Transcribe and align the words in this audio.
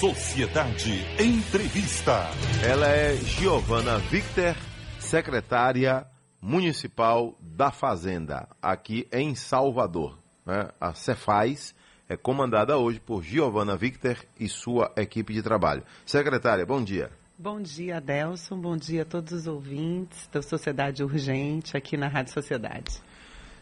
Sociedade 0.00 0.92
Entrevista. 1.18 2.28
Ela 2.62 2.86
é 2.86 3.16
Giovana 3.16 3.96
Victor, 3.96 4.54
secretária 5.00 6.06
municipal 6.38 7.34
da 7.40 7.70
Fazenda, 7.70 8.46
aqui 8.60 9.08
em 9.10 9.34
Salvador. 9.34 10.18
Né? 10.44 10.68
A 10.78 10.92
Cefaz 10.92 11.74
é 12.10 12.14
comandada 12.14 12.76
hoje 12.76 13.00
por 13.00 13.22
Giovana 13.22 13.74
Victor 13.74 14.18
e 14.38 14.50
sua 14.50 14.92
equipe 14.98 15.32
de 15.32 15.42
trabalho. 15.42 15.82
Secretária, 16.04 16.66
bom 16.66 16.84
dia. 16.84 17.10
Bom 17.38 17.58
dia, 17.58 17.96
Adelson. 17.96 18.60
Bom 18.60 18.76
dia 18.76 19.00
a 19.00 19.06
todos 19.06 19.32
os 19.32 19.46
ouvintes 19.46 20.28
da 20.30 20.42
Sociedade 20.42 21.02
Urgente 21.02 21.74
aqui 21.74 21.96
na 21.96 22.08
Rádio 22.08 22.34
Sociedade. 22.34 23.00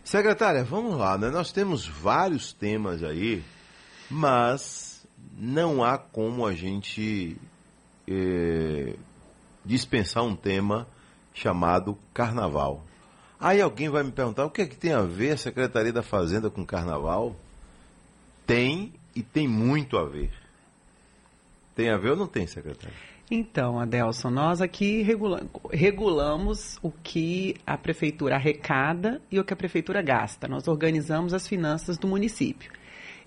Secretária, 0.03 0.65
vamos 0.65 0.97
lá, 0.97 1.17
né? 1.17 1.31
Nós 1.31 1.53
temos 1.53 1.87
vários 1.87 2.53
temas 2.53 3.05
aí, 3.05 3.41
mas 4.11 4.94
não 5.37 5.83
há 5.83 5.99
como 5.99 6.47
a 6.47 6.55
gente 6.55 7.37
eh, 8.09 8.95
dispensar 9.65 10.23
um 10.23 10.37
tema 10.37 10.87
chamado 11.33 11.99
carnaval. 12.13 12.85
Aí 13.41 13.61
alguém 13.61 13.89
vai 13.89 14.03
me 14.03 14.13
perguntar 14.13 14.45
o 14.45 14.51
que 14.51 14.63
é 14.63 14.67
que 14.67 14.77
tem 14.77 14.93
a 14.93 15.03
ver 15.03 15.33
a 15.33 15.37
Secretaria 15.37 15.93
da 15.93 16.03
Fazenda 16.03 16.49
com 16.49 16.65
carnaval? 16.65 17.35
Tem 18.47 18.93
e 19.15 19.23
tem 19.23 19.49
muito 19.49 19.99
a 19.99 20.05
ver. 20.05 20.31
Tem 21.75 21.91
a 21.91 21.97
ver 21.97 22.11
ou 22.11 22.17
não 22.17 22.27
tem, 22.27 22.47
secretário? 22.47 22.95
Então, 23.31 23.81
Adelson, 23.81 24.31
nós 24.31 24.61
aqui 24.61 25.03
regula 25.03 25.43
regulamos 25.73 26.79
o 26.83 26.91
que 26.91 27.57
a 27.67 27.77
prefeitura 27.77 28.37
arrecada 28.37 29.21
e 29.31 29.41
o 29.41 29.45
que 29.45 29.53
a 29.53 29.57
prefeitura 29.57 30.03
gasta. 30.03 30.47
Nós 30.47 30.69
organizamos 30.69 31.33
as 31.33 31.49
finanças 31.49 31.97
do 31.97 32.07
município. 32.07 32.71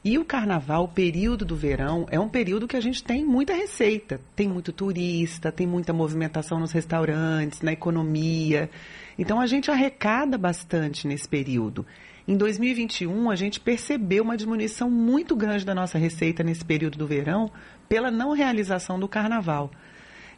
E 0.04 0.18
o 0.18 0.24
carnaval, 0.24 0.86
o 0.86 0.88
período 0.88 1.44
do 1.44 1.56
verão, 1.56 2.06
é 2.10 2.20
um 2.20 2.30
período 2.30 2.68
que 2.68 2.78
a 2.78 2.82
gente 2.82 3.04
tem 3.04 3.26
muita 3.26 3.54
receita. 3.54 4.22
Tem 4.36 4.48
muito 4.48 4.72
turista, 4.72 5.52
tem 5.52 5.68
muita 5.68 5.92
movimentação 5.92 6.60
nos 6.60 6.72
restaurantes, 6.72 7.62
na 7.62 7.74
economia. 7.74 8.70
Então 9.18 9.42
a 9.42 9.48
gente 9.48 9.72
arrecada 9.72 10.38
bastante 10.38 11.08
nesse 11.08 11.28
período. 11.28 11.86
Em 12.28 12.36
2021, 12.36 13.30
a 13.32 13.36
gente 13.36 13.60
percebeu 13.60 14.24
uma 14.24 14.36
diminuição 14.36 14.90
muito 14.90 15.36
grande 15.36 15.66
da 15.66 15.74
nossa 15.74 15.98
receita 15.98 16.44
nesse 16.44 16.64
período 16.64 16.98
do 16.98 17.08
verão 17.08 17.50
pela 17.88 18.12
não 18.12 18.34
realização 18.34 19.00
do 19.00 19.08
carnaval. 19.08 19.72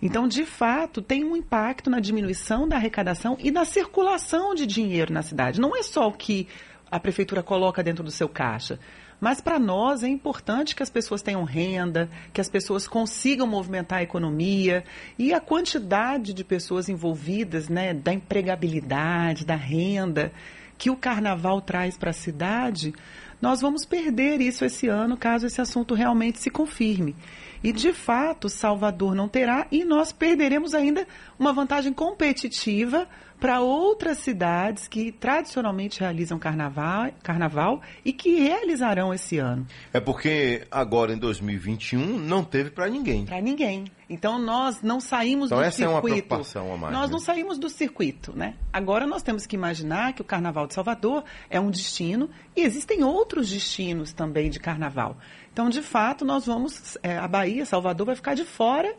Então, 0.01 0.27
de 0.27 0.45
fato, 0.45 1.01
tem 1.01 1.25
um 1.25 1.35
impacto 1.35 1.89
na 1.89 1.99
diminuição 1.99 2.67
da 2.67 2.77
arrecadação 2.77 3.35
e 3.39 3.51
na 3.51 3.65
circulação 3.65 4.55
de 4.55 4.65
dinheiro 4.65 5.11
na 5.11 5.21
cidade. 5.21 5.59
Não 5.59 5.75
é 5.75 5.83
só 5.83 6.07
o 6.07 6.13
que 6.13 6.47
a 6.89 6.99
prefeitura 6.99 7.43
coloca 7.43 7.83
dentro 7.83 8.03
do 8.03 8.11
seu 8.11 8.29
caixa. 8.29 8.79
Mas 9.19 9.41
para 9.41 9.59
nós 9.59 10.03
é 10.03 10.07
importante 10.07 10.75
que 10.75 10.83
as 10.83 10.89
pessoas 10.89 11.21
tenham 11.21 11.43
renda, 11.43 12.09
que 12.31 12.39
as 12.39 12.49
pessoas 12.49 12.87
consigam 12.87 13.45
movimentar 13.45 13.99
a 13.99 14.03
economia 14.03 14.83
e 15.17 15.33
a 15.33 15.41
quantidade 15.41 16.33
de 16.33 16.43
pessoas 16.43 16.87
envolvidas, 16.87 17.67
né, 17.67 17.93
da 17.93 18.13
empregabilidade, 18.13 19.45
da 19.45 19.55
renda 19.55 20.31
que 20.77 20.89
o 20.89 20.95
carnaval 20.95 21.61
traz 21.61 21.97
para 21.97 22.11
a 22.11 22.13
cidade, 22.13 22.93
nós 23.41 23.59
vamos 23.59 23.85
perder 23.85 24.39
isso 24.39 24.63
esse 24.63 24.87
ano 24.87 25.17
caso 25.17 25.45
esse 25.45 25.59
assunto 25.59 25.93
realmente 25.93 26.39
se 26.39 26.49
confirme. 26.49 27.15
E, 27.61 27.73
de 27.73 27.91
fato, 27.91 28.47
Salvador 28.47 29.13
não 29.13 29.27
terá 29.27 29.67
e 29.69 29.83
nós 29.83 30.13
perderemos 30.13 30.73
ainda 30.73 31.05
uma 31.37 31.51
vantagem 31.51 31.91
competitiva 31.91 33.07
para 33.39 33.61
outras 33.61 34.17
cidades 34.19 34.87
que 34.87 35.11
tradicionalmente 35.11 35.99
realizam 35.99 36.37
carnaval, 36.37 37.11
carnaval 37.23 37.81
e 38.03 38.11
que 38.11 38.35
realizarão 38.39 39.13
esse 39.13 39.37
ano. 39.37 39.65
É 39.93 39.99
porque 39.99 40.67
agora 40.69 41.13
em 41.13 41.17
2021 41.17 42.17
não 42.19 42.43
teve 42.43 42.69
para 42.69 42.89
ninguém. 42.89 43.25
Para 43.25 43.41
ninguém. 43.41 43.85
Então 44.09 44.39
nós 44.39 44.81
não 44.81 44.99
saímos 44.99 45.47
então, 45.47 45.59
do 45.59 45.63
essa 45.63 45.77
circuito. 45.77 45.91
É 45.91 45.95
uma 45.95 46.01
preocupação 46.01 46.73
a 46.73 46.77
mais, 46.77 46.93
nós 46.93 47.09
né? 47.09 47.11
não 47.13 47.19
saímos 47.19 47.57
do 47.57 47.69
circuito, 47.69 48.35
né? 48.35 48.55
Agora 48.73 49.05
nós 49.05 49.21
temos 49.21 49.45
que 49.45 49.55
imaginar 49.55 50.13
que 50.13 50.21
o 50.21 50.25
Carnaval 50.25 50.67
de 50.67 50.73
Salvador 50.73 51.23
é 51.49 51.59
um 51.59 51.69
destino 51.69 52.29
e 52.55 52.61
existem 52.61 53.03
outros 53.03 53.49
destinos 53.49 54.11
também 54.11 54.49
de 54.49 54.59
carnaval. 54.59 55.17
Então, 55.51 55.69
de 55.69 55.81
fato, 55.81 56.25
nós 56.25 56.45
vamos. 56.45 56.97
É, 57.03 57.17
a 57.17 57.27
Bahia, 57.27 57.65
Salvador, 57.65 58.07
vai 58.07 58.15
ficar 58.15 58.33
de 58.33 58.45
fora 58.45 58.95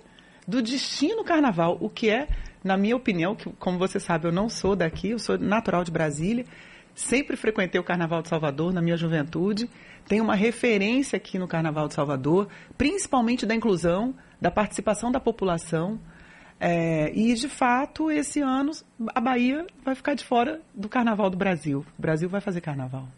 do 0.46 0.60
destino 0.60 1.24
carnaval, 1.24 1.78
o 1.80 1.88
que 1.88 2.10
é, 2.10 2.28
na 2.62 2.76
minha 2.76 2.96
opinião, 2.96 3.34
que, 3.34 3.50
como 3.58 3.78
você 3.78 3.98
sabe, 3.98 4.26
eu 4.26 4.32
não 4.32 4.48
sou 4.48 4.76
daqui, 4.76 5.10
eu 5.10 5.18
sou 5.18 5.38
natural 5.38 5.84
de 5.84 5.90
Brasília. 5.90 6.44
Sempre 6.94 7.36
frequentei 7.36 7.80
o 7.80 7.84
Carnaval 7.84 8.20
de 8.22 8.28
Salvador 8.28 8.72
na 8.72 8.82
minha 8.82 8.96
juventude. 8.96 9.70
Tenho 10.06 10.24
uma 10.24 10.34
referência 10.34 11.16
aqui 11.16 11.38
no 11.38 11.48
Carnaval 11.48 11.88
de 11.88 11.94
Salvador, 11.94 12.48
principalmente 12.76 13.46
da 13.46 13.54
inclusão, 13.54 14.14
da 14.40 14.50
participação 14.50 15.10
da 15.10 15.20
população. 15.20 15.98
É, 16.58 17.10
e, 17.14 17.32
de 17.32 17.48
fato, 17.48 18.10
esse 18.10 18.40
ano 18.40 18.72
a 19.14 19.20
Bahia 19.20 19.66
vai 19.82 19.94
ficar 19.94 20.14
de 20.14 20.24
fora 20.24 20.60
do 20.74 20.88
Carnaval 20.88 21.30
do 21.30 21.36
Brasil. 21.36 21.86
O 21.98 22.02
Brasil 22.02 22.28
vai 22.28 22.42
fazer 22.42 22.60
carnaval. 22.60 23.08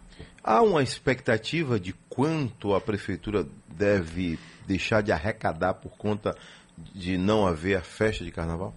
Há 0.45 0.63
uma 0.63 0.83
expectativa 0.83 1.81
de 1.81 1.93
quanto 2.09 2.75
a 2.75 2.81
prefeitura 2.81 3.47
deve 3.69 4.39
deixar 4.67 5.03
de 5.03 5.11
arrecadar 5.11 5.75
por 5.75 5.97
conta 5.97 6.37
de 6.95 7.19
não 7.19 7.47
haver 7.47 7.77
a 7.77 7.83
festa 7.83 8.25
de 8.25 8.31
carnaval? 8.31 8.73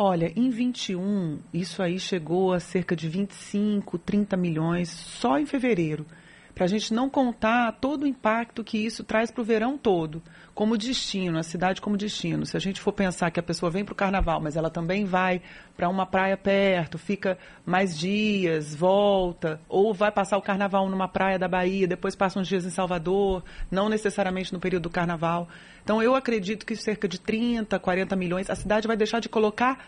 Olha, 0.00 0.32
em 0.36 0.48
21, 0.48 1.40
isso 1.52 1.82
aí 1.82 1.98
chegou 1.98 2.52
a 2.52 2.60
cerca 2.60 2.94
de 2.94 3.08
25, 3.08 3.98
30 3.98 4.36
milhões 4.36 4.88
só 4.90 5.40
em 5.40 5.44
fevereiro. 5.44 6.06
Para 6.54 6.66
a 6.66 6.68
gente 6.68 6.94
não 6.94 7.10
contar 7.10 7.72
todo 7.80 8.04
o 8.04 8.06
impacto 8.06 8.62
que 8.62 8.78
isso 8.78 9.02
traz 9.02 9.32
para 9.32 9.42
o 9.42 9.44
verão 9.44 9.76
todo, 9.76 10.22
como 10.58 10.76
destino, 10.76 11.38
a 11.38 11.44
cidade 11.44 11.80
como 11.80 11.96
destino. 11.96 12.44
Se 12.44 12.56
a 12.56 12.58
gente 12.58 12.80
for 12.80 12.92
pensar 12.92 13.30
que 13.30 13.38
a 13.38 13.42
pessoa 13.44 13.70
vem 13.70 13.84
para 13.84 13.92
o 13.92 13.94
carnaval, 13.94 14.40
mas 14.40 14.56
ela 14.56 14.68
também 14.68 15.04
vai 15.04 15.40
para 15.76 15.88
uma 15.88 16.04
praia 16.04 16.36
perto, 16.36 16.98
fica 16.98 17.38
mais 17.64 17.96
dias, 17.96 18.74
volta, 18.74 19.60
ou 19.68 19.94
vai 19.94 20.10
passar 20.10 20.36
o 20.36 20.42
carnaval 20.42 20.88
numa 20.88 21.06
praia 21.06 21.38
da 21.38 21.46
Bahia, 21.46 21.86
depois 21.86 22.16
passa 22.16 22.40
uns 22.40 22.48
dias 22.48 22.64
em 22.64 22.70
Salvador, 22.70 23.44
não 23.70 23.88
necessariamente 23.88 24.52
no 24.52 24.58
período 24.58 24.82
do 24.82 24.90
carnaval. 24.90 25.48
Então 25.84 26.02
eu 26.02 26.16
acredito 26.16 26.66
que 26.66 26.74
cerca 26.74 27.06
de 27.06 27.20
30, 27.20 27.78
40 27.78 28.16
milhões 28.16 28.50
a 28.50 28.56
cidade 28.56 28.88
vai 28.88 28.96
deixar 28.96 29.20
de 29.20 29.28
colocar 29.28 29.86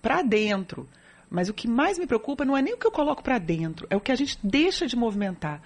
para 0.00 0.22
dentro. 0.22 0.88
Mas 1.28 1.48
o 1.48 1.52
que 1.52 1.66
mais 1.66 1.98
me 1.98 2.06
preocupa 2.06 2.44
não 2.44 2.56
é 2.56 2.62
nem 2.62 2.74
o 2.74 2.78
que 2.78 2.86
eu 2.86 2.92
coloco 2.92 3.24
para 3.24 3.38
dentro, 3.38 3.88
é 3.90 3.96
o 3.96 4.00
que 4.00 4.12
a 4.12 4.16
gente 4.16 4.38
deixa 4.40 4.86
de 4.86 4.94
movimentar 4.94 5.60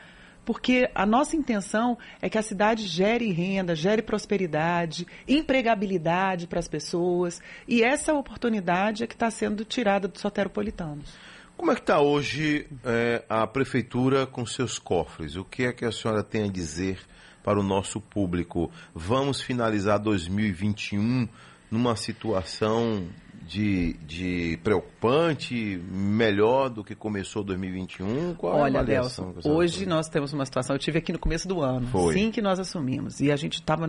porque 0.46 0.88
a 0.94 1.04
nossa 1.04 1.36
intenção 1.36 1.98
é 2.22 2.30
que 2.30 2.38
a 2.38 2.42
cidade 2.42 2.84
gere 2.84 3.30
renda, 3.32 3.74
gere 3.74 4.00
prosperidade, 4.00 5.06
empregabilidade 5.28 6.46
para 6.46 6.60
as 6.60 6.68
pessoas, 6.68 7.42
e 7.66 7.82
essa 7.82 8.14
oportunidade 8.14 9.02
é 9.02 9.06
que 9.08 9.14
está 9.14 9.28
sendo 9.28 9.64
tirada 9.64 10.06
dos 10.06 10.20
soteropolitanos. 10.22 11.12
Como 11.56 11.72
é 11.72 11.74
que 11.74 11.80
está 11.80 12.00
hoje 12.00 12.68
é, 12.84 13.24
a 13.28 13.46
prefeitura 13.46 14.24
com 14.24 14.46
seus 14.46 14.78
cofres? 14.78 15.36
O 15.36 15.44
que 15.44 15.64
é 15.64 15.72
que 15.72 15.84
a 15.84 15.90
senhora 15.90 16.22
tem 16.22 16.44
a 16.44 16.52
dizer 16.52 17.00
para 17.42 17.58
o 17.58 17.62
nosso 17.62 18.00
público? 18.00 18.70
Vamos 18.94 19.40
finalizar 19.40 19.98
2021 19.98 21.28
numa 21.70 21.96
situação 21.96 23.08
de, 23.46 23.92
de 24.04 24.58
preocupante, 24.64 25.80
melhor 25.90 26.68
do 26.68 26.82
que 26.82 26.94
começou 26.94 27.44
2021? 27.44 28.34
Qual 28.34 28.56
Olha, 28.56 28.78
é 28.78 28.80
a 28.80 28.82
Delson, 28.82 29.34
hoje 29.44 29.86
nós 29.86 30.08
temos 30.08 30.32
uma 30.32 30.44
situação, 30.44 30.74
eu 30.74 30.80
tive 30.80 30.98
aqui 30.98 31.12
no 31.12 31.18
começo 31.18 31.46
do 31.46 31.62
ano, 31.62 31.86
Foi. 31.86 32.14
assim 32.14 32.30
que 32.30 32.42
nós 32.42 32.58
assumimos, 32.58 33.20
e 33.20 33.30
a 33.30 33.36
gente 33.36 33.54
estava 33.54 33.86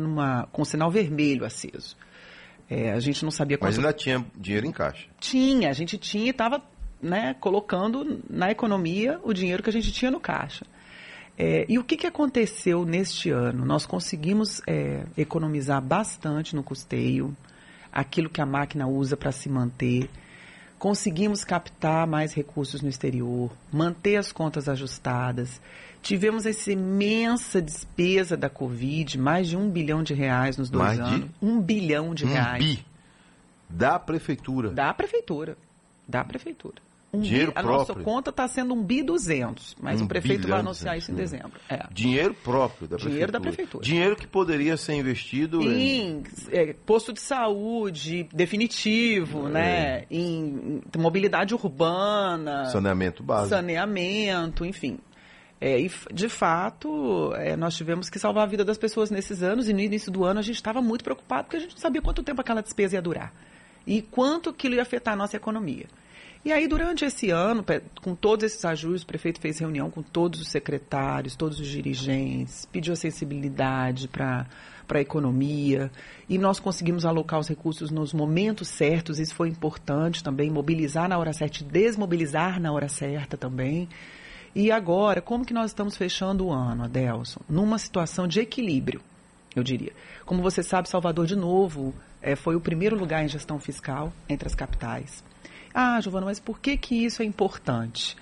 com 0.51 0.61
um 0.61 0.65
sinal 0.65 0.91
vermelho 0.91 1.43
aceso. 1.43 1.95
É, 2.69 2.91
a 2.91 2.99
gente 2.99 3.23
não 3.23 3.31
sabia 3.31 3.57
quanto... 3.57 3.69
Mas 3.69 3.77
ainda 3.77 3.93
tinha 3.93 4.25
dinheiro 4.35 4.67
em 4.67 4.71
caixa. 4.71 5.07
Tinha, 5.19 5.69
a 5.69 5.73
gente 5.73 5.97
tinha 5.97 6.25
e 6.25 6.29
estava 6.29 6.61
né, 7.01 7.33
colocando 7.39 8.21
na 8.29 8.51
economia 8.51 9.19
o 9.23 9.33
dinheiro 9.33 9.63
que 9.63 9.69
a 9.69 9.73
gente 9.73 9.91
tinha 9.91 10.11
no 10.11 10.19
caixa. 10.19 10.65
É, 11.37 11.65
e 11.69 11.79
o 11.79 11.83
que, 11.83 11.95
que 11.95 12.07
aconteceu 12.07 12.83
neste 12.83 13.29
ano? 13.29 13.65
Nós 13.65 13.85
conseguimos 13.85 14.61
é, 14.67 15.03
economizar 15.17 15.81
bastante 15.81 16.55
no 16.55 16.63
custeio, 16.63 17.35
aquilo 17.97 18.29
que 18.29 18.39
a 18.39 18.45
máquina 18.45 18.87
usa 18.87 19.17
para 19.17 19.31
se 19.31 19.49
manter. 19.49 20.07
Conseguimos 20.77 21.43
captar 21.43 22.05
mais 22.05 22.31
recursos 22.31 22.83
no 22.83 22.87
exterior, 22.87 23.51
manter 23.73 24.17
as 24.17 24.31
contas 24.31 24.69
ajustadas. 24.69 25.59
Tivemos 26.03 26.45
essa 26.45 26.71
imensa 26.71 27.59
despesa 27.59 28.37
da 28.37 28.49
Covid, 28.49 29.17
mais 29.17 29.49
de 29.49 29.57
um 29.57 29.67
bilhão 29.67 30.03
de 30.03 30.13
reais 30.13 30.57
nos 30.57 30.69
dois 30.69 30.97
mais 30.97 30.99
anos. 30.99 31.29
De 31.29 31.31
um 31.41 31.59
bilhão 31.59 32.13
de 32.13 32.25
um 32.25 32.29
reais. 32.29 32.63
Bi 32.63 32.85
da 33.67 33.99
prefeitura. 33.99 34.69
Da 34.69 34.93
prefeitura. 34.93 35.57
Da 36.07 36.23
prefeitura. 36.23 36.86
Um 37.17 37.21
Dinheiro 37.21 37.51
bi, 37.51 37.57
a 37.57 37.61
próprio. 37.63 37.77
nossa 37.95 37.95
conta 38.03 38.29
está 38.29 38.47
sendo 38.47 38.73
um 38.73 38.83
bi 38.83 39.01
200, 39.03 39.75
mas 39.81 39.99
Um 40.01 40.05
o 40.05 40.07
prefeito 40.07 40.47
vai 40.47 40.59
anunciar 40.59 40.95
200, 40.95 41.03
isso 41.03 41.11
em 41.11 41.15
dezembro. 41.15 41.59
É. 41.69 41.85
Dinheiro 41.91 42.33
próprio 42.33 42.87
da 42.87 42.97
Dinheiro 42.97 43.31
prefeitura. 43.31 43.31
da 43.31 43.39
prefeitura. 43.39 43.83
Dinheiro 43.83 44.15
que 44.15 44.27
poderia 44.27 44.77
ser 44.77 44.93
investido 44.93 45.61
em... 45.61 45.67
Em 46.19 46.23
é, 46.51 46.73
posto 46.73 47.11
de 47.13 47.19
saúde 47.21 48.27
definitivo, 48.33 49.47
É. 49.47 49.51
né? 49.51 50.05
Em, 50.11 50.81
em 50.95 50.97
mobilidade 50.99 51.53
urbana, 51.53 52.65
saneamento 52.65 53.23
básico. 53.23 53.49
saneamento, 53.49 54.65
enfim. 54.65 54.99
É, 55.59 55.79
e, 55.79 55.91
de 56.13 56.29
fato, 56.29 57.33
é, 57.35 57.55
nós 57.55 57.75
tivemos 57.75 58.09
que 58.11 58.19
salvar 58.19 58.43
a 58.43 58.45
vida 58.45 58.63
das 58.63 58.77
pessoas 58.77 59.09
nesses 59.09 59.41
anos, 59.41 59.67
e 59.67 59.73
no 59.73 59.79
início 59.79 60.11
do 60.11 60.23
ano 60.23 60.39
a 60.39 60.43
gente 60.43 60.55
estava 60.57 60.81
muito 60.83 61.03
preocupado, 61.03 61.45
porque 61.45 61.57
a 61.57 61.59
gente 61.59 61.71
não 61.71 61.79
sabia 61.81 62.01
quanto 62.01 62.21
tempo 62.21 62.39
aquela 62.41 62.61
despesa 62.61 62.95
ia 62.95 63.01
durar 63.01 63.33
e 63.87 64.01
quanto 64.01 64.49
aquilo 64.51 64.75
ia 64.75 64.81
afetar 64.83 65.13
a 65.15 65.17
nossa 65.17 65.35
economia. 65.35 65.85
E 66.47 66.51
aí, 66.53 66.65
durante 66.65 67.03
esse 67.03 67.29
ano, 67.29 67.61
com 68.01 68.15
todos 68.15 68.45
esses 68.45 68.63
ajustes, 68.63 69.03
o 69.03 69.05
prefeito 69.05 69.37
fez 69.41 69.59
reunião 69.59 69.91
com 69.91 70.01
todos 70.01 70.39
os 70.39 70.47
secretários, 70.47 71.35
todos 71.35 71.59
os 71.59 71.67
dirigentes, 71.67 72.63
pediu 72.71 72.93
a 72.93 72.95
sensibilidade 72.95 74.07
para 74.07 74.47
a 74.87 75.01
economia, 75.01 75.91
e 76.29 76.37
nós 76.37 76.57
conseguimos 76.57 77.05
alocar 77.05 77.37
os 77.37 77.49
recursos 77.49 77.91
nos 77.91 78.13
momentos 78.13 78.69
certos, 78.69 79.19
isso 79.19 79.35
foi 79.35 79.49
importante 79.49 80.23
também, 80.23 80.49
mobilizar 80.49 81.09
na 81.09 81.17
hora 81.17 81.33
certa 81.33 81.59
e 81.59 81.65
desmobilizar 81.65 82.61
na 82.61 82.71
hora 82.71 82.87
certa 82.87 83.35
também. 83.35 83.89
E 84.55 84.71
agora, 84.71 85.19
como 85.19 85.43
que 85.43 85.53
nós 85.53 85.71
estamos 85.71 85.97
fechando 85.97 86.45
o 86.45 86.53
ano, 86.53 86.85
Adelson? 86.85 87.41
Numa 87.49 87.77
situação 87.77 88.25
de 88.25 88.39
equilíbrio, 88.39 89.01
eu 89.53 89.63
diria. 89.63 89.91
Como 90.25 90.41
você 90.41 90.63
sabe, 90.63 90.87
Salvador, 90.87 91.25
de 91.25 91.35
novo, 91.35 91.93
é, 92.21 92.37
foi 92.37 92.55
o 92.55 92.61
primeiro 92.61 92.97
lugar 92.97 93.21
em 93.21 93.27
gestão 93.27 93.59
fiscal 93.59 94.13
entre 94.29 94.47
as 94.47 94.55
capitais. 94.55 95.21
Ah, 95.73 95.99
Giovana, 96.01 96.25
mas 96.25 96.39
por 96.39 96.59
que, 96.59 96.77
que 96.77 97.05
isso 97.05 97.21
é 97.21 97.25
importante? 97.25 98.15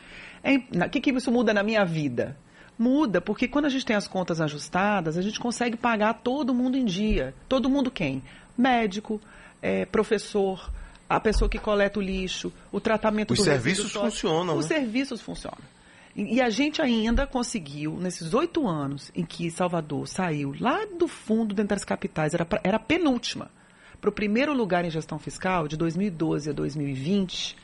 O 0.44 0.84
é, 0.84 0.90
que, 0.90 1.02
que 1.02 1.12
isso 1.12 1.32
muda 1.32 1.54
na 1.54 1.64
minha 1.64 1.84
vida? 1.84 2.38
Muda, 2.78 3.22
porque 3.22 3.48
quando 3.48 3.66
a 3.66 3.70
gente 3.70 3.86
tem 3.86 3.96
as 3.96 4.08
contas 4.08 4.42
ajustadas, 4.42 5.18
a 5.18 5.22
gente 5.22 5.40
consegue 5.40 5.78
pagar 5.78 6.14
todo 6.16 6.54
mundo 6.54 6.78
em 6.78 6.86
dia. 6.86 7.34
Todo 7.48 7.70
mundo 7.70 7.90
quem? 7.90 8.22
Médico, 8.58 9.20
é, 9.62 9.86
professor, 9.86 10.72
a 11.10 11.20
pessoa 11.20 11.50
que 11.50 11.58
coleta 11.58 12.00
o 12.00 12.02
lixo, 12.02 12.52
o 12.72 12.80
tratamento 12.80 13.32
Os 13.32 13.40
do 13.40 13.46
serviços 13.46 13.92
funcionam. 13.92 14.58
Os 14.58 14.70
né? 14.70 14.76
serviços 14.76 15.22
funcionam. 15.22 15.76
E, 16.16 16.42
a 16.42 16.50
gente 16.50 16.82
ainda 16.82 17.28
conseguiu, 17.28 17.98
nesses 18.00 18.34
oito 18.34 18.66
anos 18.66 19.12
em 19.14 19.26
que 19.26 19.52
Salvador 19.52 20.08
saiu 20.08 20.56
lá 20.60 20.86
do 20.86 21.10
fundo 21.10 21.54
dentro 21.54 21.76
das 21.76 21.84
capitais, 21.84 22.34
era, 22.34 22.48
era 22.64 22.78
a 22.78 22.80
penúltima 22.80 23.52
para 24.00 24.10
o 24.10 24.14
primeiro 24.14 24.54
lugar 24.54 24.86
em 24.86 24.90
gestão 24.90 25.20
fiscal, 25.20 25.68
de 25.68 25.78
2012 25.78 26.50
a 26.50 26.54
2020, 26.54 27.56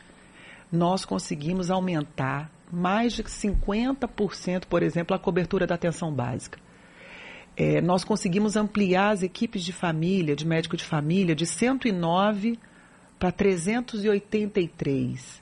nós 0.71 1.05
conseguimos 1.05 1.69
aumentar 1.69 2.49
mais 2.71 3.13
de 3.13 3.23
50%, 3.23 4.65
por 4.65 4.81
exemplo, 4.81 5.15
a 5.15 5.19
cobertura 5.19 5.67
da 5.67 5.75
atenção 5.75 6.11
básica. 6.13 6.57
É, 7.57 7.81
nós 7.81 8.05
conseguimos 8.05 8.55
ampliar 8.55 9.11
as 9.11 9.23
equipes 9.23 9.63
de 9.63 9.73
família, 9.73 10.35
de 10.35 10.47
médico 10.47 10.77
de 10.77 10.85
família, 10.85 11.35
de 11.35 11.45
109 11.45 12.57
para 13.19 13.31
383. 13.31 15.40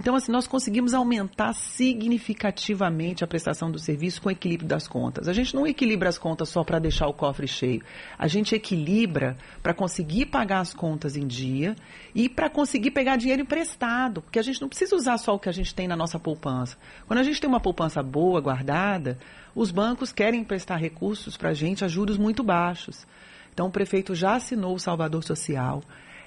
Então, 0.00 0.14
assim, 0.14 0.32
nós 0.32 0.46
conseguimos 0.46 0.94
aumentar 0.94 1.52
significativamente 1.52 3.22
a 3.22 3.26
prestação 3.26 3.70
do 3.70 3.78
serviço 3.78 4.22
com 4.22 4.30
o 4.30 4.32
equilíbrio 4.32 4.66
das 4.66 4.88
contas. 4.88 5.28
A 5.28 5.32
gente 5.34 5.54
não 5.54 5.66
equilibra 5.66 6.08
as 6.08 6.16
contas 6.16 6.48
só 6.48 6.64
para 6.64 6.78
deixar 6.78 7.06
o 7.06 7.12
cofre 7.12 7.46
cheio. 7.46 7.82
A 8.18 8.26
gente 8.26 8.54
equilibra 8.54 9.36
para 9.62 9.74
conseguir 9.74 10.24
pagar 10.24 10.60
as 10.60 10.72
contas 10.72 11.16
em 11.16 11.26
dia 11.26 11.76
e 12.14 12.30
para 12.30 12.48
conseguir 12.48 12.92
pegar 12.92 13.16
dinheiro 13.16 13.42
emprestado, 13.42 14.22
porque 14.22 14.38
a 14.38 14.42
gente 14.42 14.58
não 14.62 14.70
precisa 14.70 14.96
usar 14.96 15.18
só 15.18 15.34
o 15.34 15.38
que 15.38 15.50
a 15.50 15.52
gente 15.52 15.74
tem 15.74 15.86
na 15.86 15.96
nossa 15.96 16.18
poupança. 16.18 16.78
Quando 17.06 17.18
a 17.18 17.22
gente 17.22 17.38
tem 17.38 17.50
uma 17.50 17.60
poupança 17.60 18.02
boa, 18.02 18.40
guardada, 18.40 19.18
os 19.54 19.70
bancos 19.70 20.12
querem 20.12 20.40
emprestar 20.40 20.80
recursos 20.80 21.36
para 21.36 21.50
a 21.50 21.54
gente 21.54 21.84
a 21.84 21.88
juros 21.88 22.16
muito 22.16 22.42
baixos. 22.42 23.06
Então, 23.52 23.66
o 23.66 23.70
prefeito 23.70 24.14
já 24.14 24.36
assinou 24.36 24.74
o 24.74 24.80
Salvador 24.80 25.22
Social. 25.22 25.82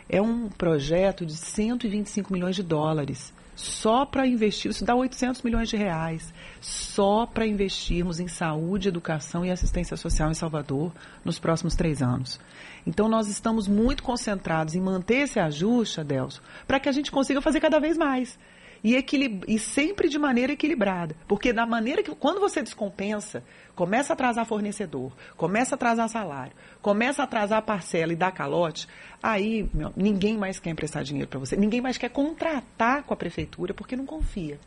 É 0.07 0.21
um 0.21 0.47
projeto 0.47 1.25
de 1.25 1.35
125 1.35 2.31
milhões 2.31 2.55
de 2.55 2.61
dólares 2.61 3.33
só 3.55 4.05
para 4.05 4.25
investir, 4.27 4.71
isso 4.71 4.83
dá 4.83 4.95
800 4.95 5.41
milhões 5.41 5.69
de 5.69 5.77
reais, 5.77 6.33
só 6.59 7.25
para 7.25 7.45
investirmos 7.45 8.19
em 8.19 8.27
saúde, 8.27 8.87
educação 8.87 9.45
e 9.45 9.51
assistência 9.51 9.95
social 9.95 10.31
em 10.31 10.33
Salvador 10.33 10.91
nos 11.23 11.39
próximos 11.39 11.75
três 11.75 12.01
anos. 12.01 12.39
Então, 12.85 13.07
nós 13.07 13.27
estamos 13.27 13.67
muito 13.67 14.03
concentrados 14.03 14.75
em 14.75 14.81
manter 14.81 15.23
esse 15.23 15.39
ajuste, 15.39 15.99
Adelso, 15.99 16.41
para 16.67 16.79
que 16.79 16.89
a 16.89 16.91
gente 16.91 17.11
consiga 17.11 17.41
fazer 17.41 17.59
cada 17.59 17.79
vez 17.79 17.97
mais 17.97 18.37
e, 18.83 18.95
e 19.47 19.59
sempre 19.59 20.09
de 20.09 20.19
maneira 20.19 20.51
equilibrada. 20.51 21.15
Porque 21.27 21.53
da 21.53 21.65
maneira 21.65 22.03
que. 22.03 22.13
Quando 22.13 22.39
você 22.39 22.61
descompensa, 22.61 23.43
começa 23.75 24.13
a 24.13 24.15
atrasar 24.15 24.45
fornecedor, 24.45 25.11
começa 25.37 25.75
a 25.75 25.77
atrasar 25.77 26.09
salário, 26.09 26.53
começa 26.81 27.21
a 27.21 27.25
atrasar 27.25 27.61
parcela 27.61 28.11
e 28.11 28.15
dá 28.15 28.31
calote, 28.31 28.87
aí 29.21 29.69
meu, 29.73 29.93
ninguém 29.95 30.37
mais 30.37 30.59
quer 30.59 30.71
emprestar 30.71 31.03
dinheiro 31.03 31.29
para 31.29 31.39
você. 31.39 31.55
Ninguém 31.55 31.81
mais 31.81 31.97
quer 31.97 32.09
contratar 32.09 33.03
com 33.03 33.13
a 33.13 33.17
prefeitura 33.17 33.73
porque 33.73 33.95
não 33.95 34.05
confia. 34.05 34.59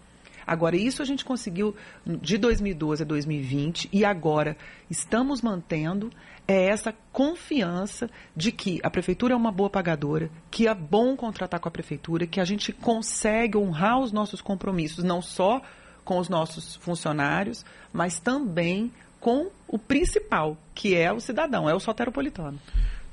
Agora, 0.46 0.76
isso 0.76 1.02
a 1.02 1.04
gente 1.04 1.24
conseguiu 1.24 1.74
de 2.06 2.38
2012 2.38 3.02
a 3.02 3.06
2020 3.06 3.88
e 3.92 4.04
agora 4.04 4.56
estamos 4.88 5.42
mantendo 5.42 6.10
é 6.48 6.66
essa 6.66 6.94
confiança 7.12 8.08
de 8.36 8.52
que 8.52 8.78
a 8.82 8.88
prefeitura 8.88 9.34
é 9.34 9.36
uma 9.36 9.50
boa 9.50 9.68
pagadora, 9.68 10.30
que 10.50 10.68
é 10.68 10.74
bom 10.74 11.16
contratar 11.16 11.58
com 11.58 11.68
a 11.68 11.72
prefeitura, 11.72 12.26
que 12.26 12.40
a 12.40 12.44
gente 12.44 12.72
consegue 12.72 13.58
honrar 13.58 13.98
os 13.98 14.12
nossos 14.12 14.40
compromissos, 14.40 15.02
não 15.02 15.20
só 15.20 15.60
com 16.04 16.18
os 16.18 16.28
nossos 16.28 16.76
funcionários, 16.76 17.64
mas 17.92 18.20
também 18.20 18.92
com 19.18 19.50
o 19.66 19.76
principal, 19.76 20.56
que 20.72 20.94
é 20.94 21.12
o 21.12 21.18
cidadão, 21.18 21.68
é 21.68 21.74
o 21.74 21.80
soteropolitano. 21.80 22.60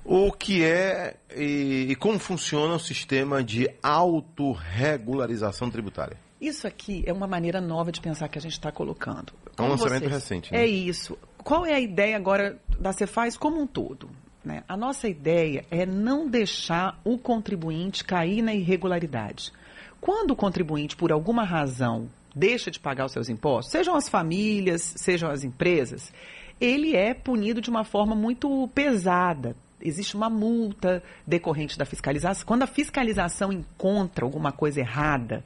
O 0.06 0.32
que 0.32 0.64
é 0.64 1.16
e, 1.36 1.88
e 1.90 1.96
como 1.96 2.20
funciona 2.20 2.76
o 2.76 2.80
sistema 2.80 3.44
de 3.44 3.68
autorregularização 3.82 5.72
tributária? 5.72 6.18
Isso 6.44 6.68
aqui 6.68 7.06
é 7.08 7.14
uma 7.14 7.26
maneira 7.26 7.62
nova 7.62 7.90
de 7.90 8.02
pensar 8.02 8.28
que 8.28 8.38
a 8.38 8.42
gente 8.42 8.52
está 8.52 8.70
colocando. 8.70 9.32
É 9.58 9.62
um 9.62 9.70
lançamento 9.70 10.02
vocês, 10.02 10.12
recente. 10.12 10.52
Né? 10.52 10.64
É 10.64 10.68
isso. 10.68 11.18
Qual 11.42 11.66
é 11.66 11.74
a 11.74 11.80
ideia 11.80 12.18
agora 12.18 12.60
da 12.78 12.92
Cefaz 12.92 13.38
como 13.38 13.62
um 13.62 13.66
todo? 13.66 14.10
Né? 14.44 14.62
A 14.68 14.76
nossa 14.76 15.08
ideia 15.08 15.64
é 15.72 15.86
não 15.86 16.28
deixar 16.28 17.00
o 17.06 17.18
contribuinte 17.18 18.04
cair 18.04 18.42
na 18.42 18.54
irregularidade. 18.54 19.54
Quando 20.02 20.32
o 20.32 20.36
contribuinte, 20.36 20.98
por 20.98 21.14
alguma 21.14 21.46
razão, 21.46 22.10
deixa 22.36 22.70
de 22.70 22.78
pagar 22.78 23.06
os 23.06 23.14
seus 23.14 23.30
impostos, 23.30 23.72
sejam 23.72 23.96
as 23.96 24.10
famílias, 24.10 24.82
sejam 24.98 25.30
as 25.30 25.46
empresas, 25.46 26.12
ele 26.60 26.94
é 26.94 27.14
punido 27.14 27.62
de 27.62 27.70
uma 27.70 27.86
forma 27.86 28.16
muito 28.16 28.70
pesada. 28.76 29.56
Existe 29.82 30.14
uma 30.14 30.30
multa 30.30 31.02
decorrente 31.26 31.78
da 31.78 31.86
fiscalização. 31.86 32.46
Quando 32.46 32.64
a 32.64 32.68
fiscalização 32.68 33.50
encontra 33.50 34.26
alguma 34.26 34.52
coisa 34.52 34.82
errada, 34.82 35.42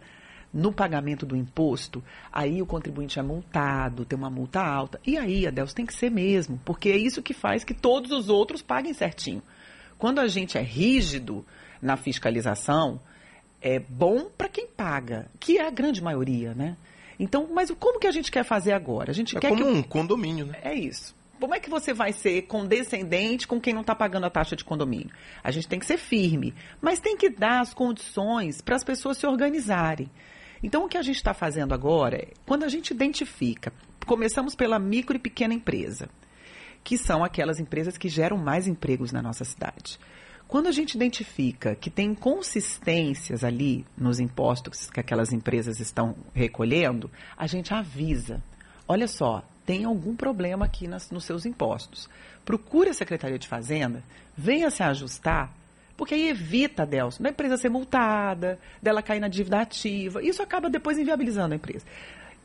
no 0.57 0.74
pagamento 0.74 1.24
do 1.24 1.38
imposto, 1.38 2.04
aí 2.33 2.63
o 2.63 2.65
contribuinte 2.65 3.19
é 3.19 3.21
multado, 3.21 4.04
tem 4.04 4.18
uma 4.18 4.30
multa 4.30 4.59
alta. 4.59 5.00
E 5.06 5.15
aí, 5.15 5.45
Adelso, 5.45 5.75
tem 5.75 5.86
que 5.86 5.94
ser 5.94 6.09
mesmo, 6.09 6.59
porque 6.65 6.89
é 6.89 6.98
isso 6.98 7.21
que 7.21 7.31
faz 7.31 7.63
que 7.63 7.75
todos 7.75 8.12
os 8.12 8.27
outros 8.27 8.63
paguem 8.63 8.92
certinho. 8.92 9.44
Quando 10.00 10.18
a 10.18 10.27
gente 10.27 10.57
é 10.57 10.62
rígido 10.62 11.45
na 11.80 11.95
fiscalização, 11.95 12.99
é 13.61 13.78
bom 13.78 14.31
para 14.35 14.49
quem 14.49 14.66
paga, 14.66 15.30
que 15.40 15.59
é 15.59 15.68
a 15.68 15.69
grande 15.69 16.02
maioria, 16.02 16.56
né? 16.56 16.76
Então, 17.19 17.47
mas 17.54 17.69
como 17.80 17.99
que 17.99 18.07
a 18.07 18.11
gente 18.11 18.31
quer 18.31 18.44
fazer 18.44 18.71
agora? 18.71 19.11
A 19.11 19.14
gente 19.14 19.37
é 19.37 19.40
quer 19.40 19.49
como 19.49 19.64
que... 19.64 19.69
um 19.69 19.83
condomínio, 19.83 20.47
né? 20.47 20.57
É 20.64 20.73
isso. 20.73 21.16
Como 21.40 21.54
é 21.54 21.59
que 21.59 21.69
você 21.69 21.94
vai 21.94 22.14
ser 22.14 22.44
condescendente 22.44 23.47
com 23.47 23.61
quem 23.61 23.76
não 23.76 23.81
está 23.81 23.94
pagando 23.94 24.26
a 24.26 24.30
taxa 24.30 24.56
de 24.56 24.66
condomínio? 24.66 25.11
A 25.44 25.52
gente 25.52 25.68
tem 25.68 25.78
que 25.78 25.85
ser 25.85 25.97
firme, 25.97 26.52
mas 26.81 26.99
tem 26.99 27.16
que 27.16 27.30
dar 27.30 27.59
as 27.59 27.76
condições 27.76 28.59
para 28.59 28.76
as 28.76 28.83
pessoas 28.83 29.19
se 29.19 29.28
organizarem. 29.28 30.09
Então, 30.61 30.85
o 30.85 30.90
que 30.90 30.97
a 30.97 31.02
gente 31.02 31.18
está 31.18 31.33
fazendo 31.33 31.73
agora 31.73 32.18
é, 32.18 32.28
quando 32.45 32.64
a 32.64 32.69
gente 32.69 32.92
identifica, 32.92 33.71
começamos 34.06 34.56
pela 34.56 34.80
micro 34.80 35.16
e 35.16 35.19
pequena 35.19 35.54
empresa, 35.54 36.09
que 36.83 36.97
são 36.97 37.23
aquelas 37.23 37.59
empresas 37.59 37.97
que 37.97 38.09
geram 38.09 38.37
mais 38.37 38.68
empregos 38.68 39.11
na 39.11 39.21
nossa 39.21 39.44
cidade. 39.44 39.99
Quando 40.47 40.68
a 40.68 40.71
gente 40.71 40.95
identifica 40.95 41.76
que 41.76 41.90
tem 41.90 42.16
consistências 42.16 43.44
ali 43.44 43.85
nos 43.97 44.19
impostos 44.19 44.90
que 44.90 44.99
aquelas 44.99 45.33
empresas 45.33 45.81
estão 45.81 46.16
recolhendo, 46.33 47.11
a 47.35 47.45
gente 47.45 47.73
avisa. 47.73 48.42
Olha 48.87 49.09
só, 49.09 49.44
tem 49.66 49.83
algum 49.83 50.16
problema 50.16 50.66
aqui 50.66 50.87
nas, 50.87 51.11
nos 51.11 51.26
seus 51.26 51.45
impostos. 51.45 52.09
Procure 52.45 52.90
a 52.90 52.94
Secretaria 52.94 53.37
de 53.37 53.45
Fazenda, 53.45 54.02
venha 54.37 54.71
se 54.71 54.81
ajustar 54.81 55.54
porque 55.97 56.13
aí 56.13 56.30
evita, 56.30 56.85
Delson, 56.85 57.23
da 57.23 57.30
empresa 57.31 57.57
ser 57.57 57.69
multada, 57.69 58.59
dela 58.81 59.01
cair 59.01 59.19
na 59.19 59.27
dívida 59.27 59.59
ativa. 59.59 60.23
Isso 60.23 60.44
acaba 60.44 60.69
depois 60.69 60.99
inviabilizando 60.99 61.54
a 61.54 61.57
empresa. 61.57 61.85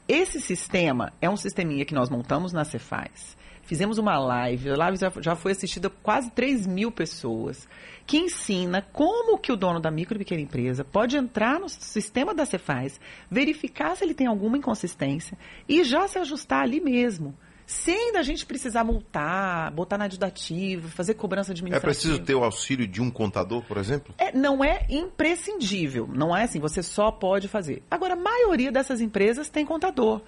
Esse 0.08 0.40
sistema 0.40 1.12
é 1.20 1.28
um 1.28 1.36
sisteminha 1.36 1.84
que 1.84 1.94
nós 1.94 2.10
montamos 2.10 2.52
na 2.52 2.64
Cefaz. 2.64 3.36
Fizemos 3.62 3.96
uma 3.96 4.18
live, 4.18 4.70
a 4.70 4.76
live 4.76 4.98
já 5.20 5.36
foi 5.36 5.52
assistida 5.52 5.88
quase 5.88 6.30
3 6.32 6.66
mil 6.66 6.90
pessoas, 6.90 7.68
que 8.04 8.18
ensina 8.18 8.82
como 8.92 9.38
que 9.38 9.52
o 9.52 9.56
dono 9.56 9.78
da 9.78 9.90
micro 9.90 10.16
e 10.16 10.18
pequena 10.18 10.40
empresa 10.40 10.84
pode 10.84 11.16
entrar 11.16 11.60
no 11.60 11.68
sistema 11.68 12.34
da 12.34 12.44
Cefaz, 12.44 13.00
verificar 13.30 13.96
se 13.96 14.04
ele 14.04 14.14
tem 14.14 14.26
alguma 14.26 14.58
inconsistência 14.58 15.38
e 15.68 15.84
já 15.84 16.08
se 16.08 16.18
ajustar 16.18 16.62
ali 16.62 16.80
mesmo 16.80 17.34
sem 17.66 18.12
da 18.12 18.22
gente 18.22 18.44
precisar 18.44 18.84
multar, 18.84 19.70
botar 19.72 19.96
na 19.98 20.08
dativa, 20.08 20.88
fazer 20.88 21.14
cobrança 21.14 21.50
É 21.50 21.52
administrativa. 21.52 21.86
preciso 21.92 22.18
ter 22.20 22.34
o 22.34 22.44
auxílio 22.44 22.86
de 22.86 23.00
um 23.00 23.10
contador, 23.10 23.62
por 23.62 23.76
exemplo? 23.78 24.14
É, 24.18 24.36
não 24.36 24.62
é 24.62 24.86
imprescindível, 24.90 26.08
não 26.12 26.36
é 26.36 26.44
assim, 26.44 26.60
você 26.60 26.82
só 26.82 27.10
pode 27.10 27.48
fazer. 27.48 27.82
Agora, 27.90 28.14
a 28.14 28.16
maioria 28.16 28.70
dessas 28.70 29.00
empresas 29.00 29.48
tem 29.48 29.64
contador. 29.64 30.20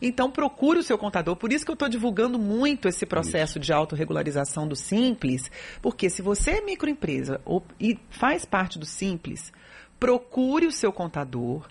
Então, 0.00 0.30
procure 0.30 0.78
o 0.78 0.82
seu 0.82 0.96
contador. 0.98 1.36
Por 1.36 1.52
isso 1.52 1.64
que 1.64 1.70
eu 1.70 1.74
estou 1.74 1.88
divulgando 1.88 2.38
muito 2.38 2.88
esse 2.88 3.06
processo 3.06 3.58
de 3.58 3.72
autorregularização 3.72 4.66
do 4.68 4.76
Simples, 4.76 5.50
porque 5.80 6.08
se 6.10 6.22
você 6.22 6.52
é 6.52 6.60
microempresa 6.60 7.40
ou, 7.44 7.64
e 7.80 7.98
faz 8.10 8.44
parte 8.44 8.78
do 8.78 8.86
Simples, 8.86 9.52
procure 9.98 10.66
o 10.66 10.72
seu 10.72 10.92
contador, 10.92 11.66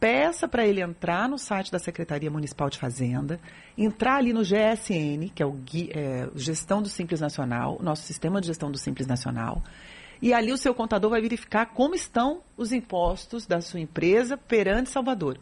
peça 0.00 0.46
para 0.46 0.66
ele 0.66 0.80
entrar 0.80 1.28
no 1.28 1.38
site 1.38 1.70
da 1.72 1.78
Secretaria 1.78 2.30
Municipal 2.30 2.70
de 2.70 2.78
Fazenda, 2.78 3.40
entrar 3.76 4.16
ali 4.16 4.32
no 4.32 4.42
GSN, 4.42 5.28
que 5.34 5.42
é 5.42 5.46
o 5.46 5.52
Gui- 5.52 5.90
é, 5.92 6.28
Gestão 6.34 6.80
do 6.80 6.88
Simples 6.88 7.20
Nacional, 7.20 7.78
nosso 7.82 8.02
sistema 8.02 8.40
de 8.40 8.46
gestão 8.46 8.70
do 8.70 8.78
Simples 8.78 9.06
Nacional, 9.06 9.62
e 10.20 10.32
ali 10.32 10.52
o 10.52 10.56
seu 10.58 10.74
contador 10.74 11.10
vai 11.10 11.20
verificar 11.20 11.66
como 11.66 11.94
estão 11.94 12.40
os 12.56 12.72
impostos 12.72 13.46
da 13.46 13.60
sua 13.60 13.80
empresa 13.80 14.36
perante 14.36 14.90
Salvador. 14.90 15.38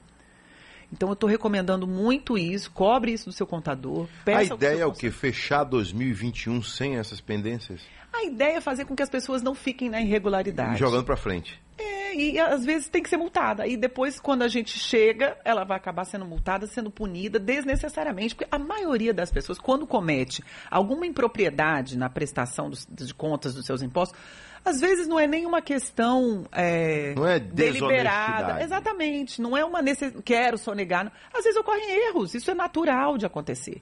Então, 0.93 1.09
eu 1.09 1.15
estou 1.15 1.29
recomendando 1.29 1.87
muito 1.87 2.39
isso, 2.39 2.71
cobre 2.71 3.13
isso 3.13 3.27
do 3.27 3.33
seu 3.33 3.47
contador. 3.47 4.07
A 4.27 4.43
ideia 4.45 4.83
é 4.83 4.87
o 4.87 4.93
quê? 4.93 5.11
Fechar 5.11 5.65
2021 5.65 6.63
sem 6.63 6.97
essas 6.97 7.21
pendências? 7.21 7.81
A 8.13 8.25
ideia 8.25 8.57
é 8.57 8.61
fazer 8.61 8.85
com 8.87 8.95
que 8.97 9.03
as 9.03 9.11
pessoas 9.11 9.43
não 9.43 9.55
fiquem 9.55 9.91
na 9.91 10.01
irregularidade. 10.01 10.79
Jogando 10.79 11.05
pra 11.05 11.17
frente. 11.17 11.61
É, 11.77 12.15
e 12.15 12.39
às 12.39 12.65
vezes 12.65 12.89
tem 12.89 13.03
que 13.03 13.11
ser 13.11 13.19
multada. 13.19 13.67
E 13.67 13.77
depois, 13.77 14.19
quando 14.19 14.41
a 14.43 14.49
gente 14.49 14.79
chega, 14.79 15.37
ela 15.45 15.65
vai 15.65 15.77
acabar 15.77 16.05
sendo 16.07 16.25
multada, 16.25 16.67
sendo 16.67 16.91
punida 16.91 17.39
desnecessariamente. 17.39 18.35
Porque 18.35 18.49
a 18.51 18.59
maioria 18.59 19.13
das 19.13 19.31
pessoas, 19.31 19.59
quando 19.59 19.87
comete 19.87 20.43
alguma 20.71 21.07
impropriedade 21.07 21.99
na 21.99 22.09
prestação 22.09 22.71
dos- 22.71 22.87
de 22.91 23.13
contas 23.13 23.55
dos 23.55 23.67
seus 23.67 23.83
impostos, 23.83 24.19
às 24.67 24.81
vezes 24.81 25.07
não 25.07 25.19
é 25.19 25.29
nem 25.29 25.47
uma 25.47 25.63
questão 25.63 26.45
é, 26.51 27.15
Não 27.15 27.25
é 27.25 27.39
deliberada. 27.39 28.61
Exatamente. 28.63 29.41
Não 29.41 29.57
é 29.57 29.65
uma 29.65 29.81
necessidade. 29.81 30.25
Quero 30.25 30.59
sonegar. 30.59 31.05
não. 31.05 31.13
Às 31.33 31.45
vezes 31.45 31.57
ocorrem 31.57 31.89
erros. 32.09 32.35
Isso 32.35 32.51
é 32.51 32.55
natural 32.55 33.17
de 33.17 33.25
acontecer. 33.25 33.81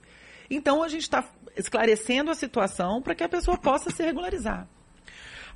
Então 0.50 0.82
a 0.82 0.88
gente 0.88 1.02
está 1.02 1.24
esclarecendo 1.56 2.30
a 2.30 2.34
situação 2.34 3.00
para 3.00 3.14
que 3.14 3.24
a 3.24 3.28
pessoa 3.28 3.56
possa 3.56 3.88
se 3.90 4.02
regularizar. 4.02 4.68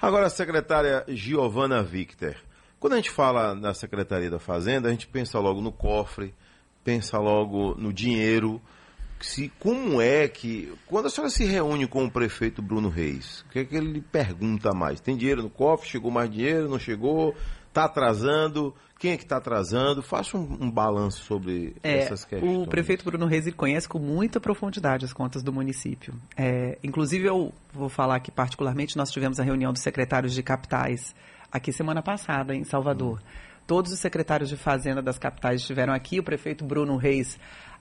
Agora, 0.01 0.31
secretária 0.31 1.05
Giovana 1.09 1.83
Victor, 1.83 2.35
quando 2.81 2.95
a 2.95 2.97
gente 2.97 3.11
fala 3.11 3.55
na 3.55 3.75
Secretaria 3.75 4.31
da 4.31 4.39
Fazenda, 4.39 4.89
a 4.89 4.91
gente 4.91 5.09
pensa 5.09 5.39
logo 5.39 5.61
no 5.61 5.73
cofre, 5.73 6.35
pensa 6.83 7.19
logo 7.19 7.75
no 7.75 7.93
dinheiro. 7.93 8.63
Se, 9.21 9.51
como 9.59 10.01
é 10.01 10.29
que. 10.29 10.73
Quando 10.87 11.07
a 11.07 11.11
senhora 11.11 11.31
se 11.31 11.45
reúne 11.45 11.87
com 11.87 12.05
o 12.05 12.11
prefeito 12.11 12.63
Bruno 12.63 12.89
Reis, 12.89 13.41
o 13.49 13.53
que 13.53 13.59
é 13.61 13.65
que 13.65 13.77
ele 13.77 13.93
lhe 13.93 14.01
pergunta 14.01 14.73
mais? 14.73 15.01
Tem 15.01 15.17
dinheiro 15.17 15.43
no 15.43 15.51
cofre? 15.51 15.89
Chegou 15.89 16.11
mais 16.11 16.31
dinheiro? 16.31 16.69
Não 16.69 16.79
chegou? 16.79 17.35
Está 17.69 17.85
atrasando? 17.85 18.75
Quem 18.99 19.13
é 19.13 19.17
que 19.17 19.23
está 19.23 19.37
atrasando? 19.37 20.03
Faça 20.03 20.37
um, 20.37 20.59
um 20.61 20.71
balanço 20.71 21.23
sobre 21.23 21.77
É, 21.85 21.99
essas 21.99 22.25
questões. 22.25 22.59
o 22.59 22.67
prefeito 22.67 23.05
Bruno 23.05 23.27
Reis 23.27 23.47
ele 23.47 23.55
conhece 23.55 23.89
com 23.89 23.99
muita 23.99 24.41
profundidade 24.41 25.05
as 25.05 25.13
contas 25.13 25.43
do 25.43 25.53
município. 25.53 26.15
É, 26.37 26.79
inclusive, 26.83 27.27
eu 27.27 27.53
vou 27.73 27.89
falar 27.89 28.17
aqui 28.17 28.33
particularmente, 28.33 28.97
nós 28.97 29.11
tivemos 29.11 29.39
a 29.39 29.45
reunião 29.45 29.73
dos 29.73 29.83
secretários 29.83 30.35
de 30.35 30.43
capitais 30.43 31.15
aqui 31.53 31.73
semana 31.73 32.03
passada, 32.03 32.55
em 32.55 32.65
Salvador. 32.65 33.23
Todos 33.69 33.93
os 33.93 34.01
secretários 34.01 34.49
de 34.49 34.57
fazenda 34.57 35.01
das 35.03 35.19
capitais 35.19 35.61
estiveram 35.61 35.93
aqui, 35.93 36.19
o 36.19 36.23
prefeito 36.25 36.65
Bruno 36.65 36.97
Reis 36.97 37.39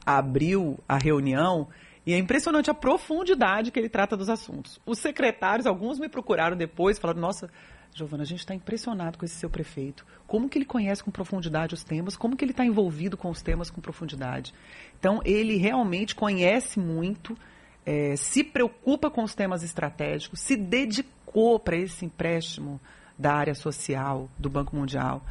abriu 0.07 0.79
a 0.87 0.97
reunião 0.97 1.67
e 2.05 2.13
é 2.13 2.17
impressionante 2.17 2.71
a 2.71 2.73
profundidade 2.73 3.69
que 3.69 3.77
ele 3.77 3.89
trata 3.89 4.15
dos 4.15 4.29
assuntos. 4.29 4.79
Os 4.85 4.99
secretários, 4.99 5.67
alguns 5.67 5.99
me 5.99 6.07
procuraram 6.07 6.55
depois, 6.55 6.97
falaram, 6.97 7.19
nossa, 7.19 7.49
Giovana, 7.93 8.23
a 8.23 8.25
gente 8.25 8.39
está 8.39 8.55
impressionado 8.55 9.17
com 9.17 9.25
esse 9.25 9.35
seu 9.35 9.49
prefeito. 9.49 10.05
Como 10.25 10.47
que 10.47 10.57
ele 10.57 10.63
conhece 10.63 11.03
com 11.03 11.11
profundidade 11.11 11.73
os 11.73 11.83
temas? 11.83 12.15
Como 12.15 12.37
que 12.37 12.45
ele 12.45 12.53
está 12.53 12.65
envolvido 12.65 13.17
com 13.17 13.29
os 13.29 13.41
temas 13.41 13.69
com 13.69 13.81
profundidade? 13.81 14.53
Então, 14.97 15.19
ele 15.25 15.57
realmente 15.57 16.15
conhece 16.15 16.79
muito, 16.79 17.37
eh, 17.85 18.15
se 18.15 18.41
preocupa 18.41 19.11
com 19.11 19.23
os 19.23 19.35
temas 19.35 19.61
estratégicos, 19.61 20.39
se 20.39 20.55
dedicou 20.55 21.59
para 21.59 21.75
esse 21.75 22.05
empréstimo 22.05 22.79
da 23.19 23.33
área 23.33 23.55
social 23.55 24.29
do 24.39 24.49
Banco 24.49 24.73
Mundial. 24.73 25.21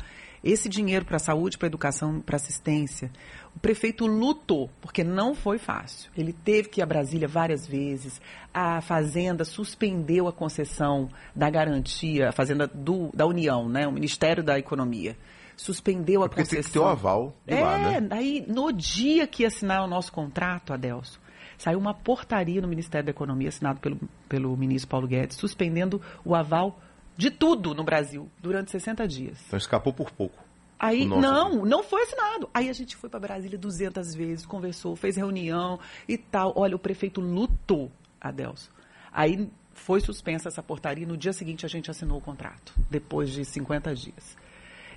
Esse 0.46 0.68
dinheiro 0.68 1.04
para 1.04 1.16
a 1.16 1.18
saúde, 1.18 1.58
para 1.58 1.66
a 1.66 1.70
educação, 1.70 2.20
para 2.20 2.36
assistência, 2.36 3.10
o 3.56 3.58
prefeito 3.58 4.06
lutou, 4.06 4.70
porque 4.80 5.02
não 5.02 5.34
foi 5.34 5.58
fácil. 5.58 6.08
Ele 6.16 6.32
teve 6.32 6.68
que 6.68 6.80
ir 6.80 6.84
a 6.84 6.86
Brasília 6.86 7.26
várias 7.26 7.66
vezes. 7.66 8.20
A 8.54 8.80
Fazenda 8.80 9.44
suspendeu 9.44 10.28
a 10.28 10.32
concessão 10.32 11.08
da 11.34 11.50
garantia, 11.50 12.28
a 12.28 12.32
Fazenda 12.32 12.68
do, 12.68 13.10
da 13.12 13.26
União, 13.26 13.68
né? 13.68 13.88
o 13.88 13.92
Ministério 13.92 14.44
da 14.44 14.56
Economia. 14.56 15.16
Suspendeu 15.56 16.22
a 16.22 16.26
É 16.26 16.28
Porque 16.28 16.42
concessão. 16.42 16.62
tem 16.62 16.68
que 16.70 16.72
ter 16.72 16.78
o 16.78 16.86
aval 16.86 17.36
de 17.44 17.54
é, 17.54 17.60
lá, 17.60 17.78
né? 17.78 18.00
daí 18.00 18.44
no 18.46 18.70
dia 18.70 19.26
que 19.26 19.44
assinar 19.44 19.82
o 19.82 19.88
nosso 19.88 20.12
contrato, 20.12 20.72
Adelso, 20.72 21.20
saiu 21.58 21.80
uma 21.80 21.92
portaria 21.92 22.60
no 22.60 22.68
Ministério 22.68 23.06
da 23.06 23.10
Economia, 23.10 23.48
assinado 23.48 23.80
pelo, 23.80 23.98
pelo 24.28 24.56
ministro 24.56 24.88
Paulo 24.90 25.08
Guedes, 25.08 25.38
suspendendo 25.38 26.00
o 26.24 26.36
aval 26.36 26.78
de 27.16 27.30
tudo 27.30 27.74
no 27.74 27.84
Brasil 27.84 28.28
durante 28.40 28.70
60 28.70 29.06
dias. 29.08 29.38
Então 29.46 29.56
escapou 29.56 29.92
por 29.92 30.10
pouco. 30.10 30.44
Aí, 30.78 31.06
não, 31.06 31.64
não 31.64 31.82
foi 31.82 32.02
assinado. 32.02 32.50
Aí 32.52 32.68
a 32.68 32.72
gente 32.72 32.96
foi 32.96 33.08
para 33.08 33.18
Brasília 33.18 33.58
200 33.58 34.14
vezes, 34.14 34.44
conversou, 34.44 34.94
fez 34.94 35.16
reunião 35.16 35.80
e 36.06 36.18
tal. 36.18 36.52
Olha, 36.54 36.76
o 36.76 36.78
prefeito 36.78 37.20
lutou, 37.20 37.90
Adelso. 38.20 38.70
Aí 39.10 39.50
foi 39.72 40.00
suspensa 40.00 40.48
essa 40.48 40.62
portaria 40.62 41.04
e 41.04 41.06
no 41.06 41.16
dia 41.16 41.32
seguinte 41.32 41.64
a 41.64 41.68
gente 41.68 41.90
assinou 41.90 42.18
o 42.18 42.20
contrato, 42.20 42.74
depois 42.90 43.30
de 43.30 43.44
50 43.44 43.94
dias. 43.94 44.36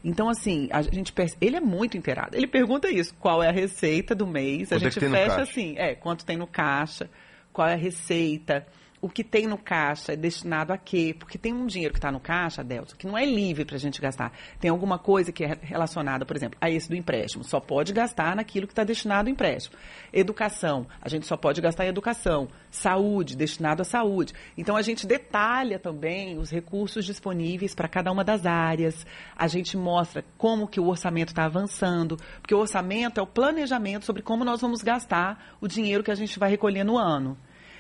Então, 0.04 0.30
assim, 0.30 0.70
a 0.72 0.82
gente 0.82 1.14
ele 1.42 1.58
é 1.58 1.62
muito 1.62 1.98
inteirado. 1.98 2.36
Ele 2.36 2.48
pergunta 2.48 2.90
isso, 2.90 3.14
qual 3.20 3.44
é 3.44 3.50
a 3.50 3.52
receita 3.52 4.16
do 4.16 4.26
mês? 4.26 4.72
A 4.72 4.76
Quanto 4.76 4.88
é 4.88 4.92
gente 4.92 5.10
fecha 5.10 5.42
assim, 5.42 5.76
é, 5.78 5.96
quanto 5.96 6.26
tem 6.26 6.38
no 6.38 6.48
caixa, 6.48 7.10
qual 7.52 7.68
é 7.68 7.74
a 7.74 7.78
receita, 7.78 8.66
o 9.02 9.08
que 9.08 9.24
tem 9.24 9.48
no 9.48 9.58
caixa 9.58 10.14
é 10.14 10.16
destinado 10.16 10.74
a 10.74 10.78
quê? 10.78 11.16
Porque 11.18 11.38
tem 11.38 11.54
um 11.54 11.66
dinheiro 11.66 11.94
que 11.94 12.00
está 12.00 12.12
no 12.12 12.20
caixa, 12.20 12.64
Delta, 12.64 12.96
que 12.98 13.08
não 13.08 13.18
é 13.18 13.26
livre 13.26 13.64
para 13.64 13.78
a 13.78 13.80
gente 13.80 14.02
gastar. 14.02 14.34
Tem 14.60 14.70
alguma 14.70 15.00
coisa 15.00 15.32
que 15.32 15.44
é 15.44 15.58
relacionada, 15.62 16.26
por 16.26 16.36
exemplo, 16.36 16.58
a 16.60 16.70
esse 16.70 16.90
do 16.90 16.96
empréstimo. 16.96 17.44
Só 17.44 17.60
pode 17.60 17.94
gastar 17.94 18.36
naquilo 18.36 18.68
que 18.68 18.74
está 18.74 18.84
destinado 18.84 19.30
ao 19.30 19.34
empréstimo. 19.34 19.78
Educação, 20.12 20.86
a 21.02 21.08
gente 21.08 21.26
só 21.26 21.38
pode 21.38 21.62
gastar 21.62 21.86
em 21.86 21.90
educação. 21.90 22.50
Saúde, 22.70 23.38
destinado 23.38 23.82
à 23.82 23.86
saúde. 23.86 24.34
Então 24.58 24.76
a 24.76 24.82
gente 24.82 25.08
detalha 25.08 25.80
também 25.80 26.38
os 26.38 26.50
recursos 26.50 27.06
disponíveis 27.06 27.74
para 27.74 27.88
cada 27.88 28.12
uma 28.12 28.24
das 28.24 28.46
áreas. 28.46 29.06
A 29.36 29.48
gente 29.48 29.78
mostra 29.78 30.26
como 30.38 30.68
que 30.68 30.80
o 30.80 30.88
orçamento 30.88 31.30
está 31.30 31.46
avançando, 31.46 32.18
porque 32.42 32.54
o 32.54 32.60
orçamento 32.60 33.20
é 33.20 33.24
o 33.24 33.28
planejamento 33.28 34.06
sobre 34.06 34.22
como 34.22 34.44
nós 34.44 34.60
vamos 34.60 34.82
gastar 34.82 35.56
o 35.62 35.68
dinheiro 35.68 36.04
que 36.04 36.12
a 36.12 36.16
gente 36.16 36.38
vai 36.38 36.50
recolher 36.50 36.84
no 36.84 36.98
ano. 36.98 37.38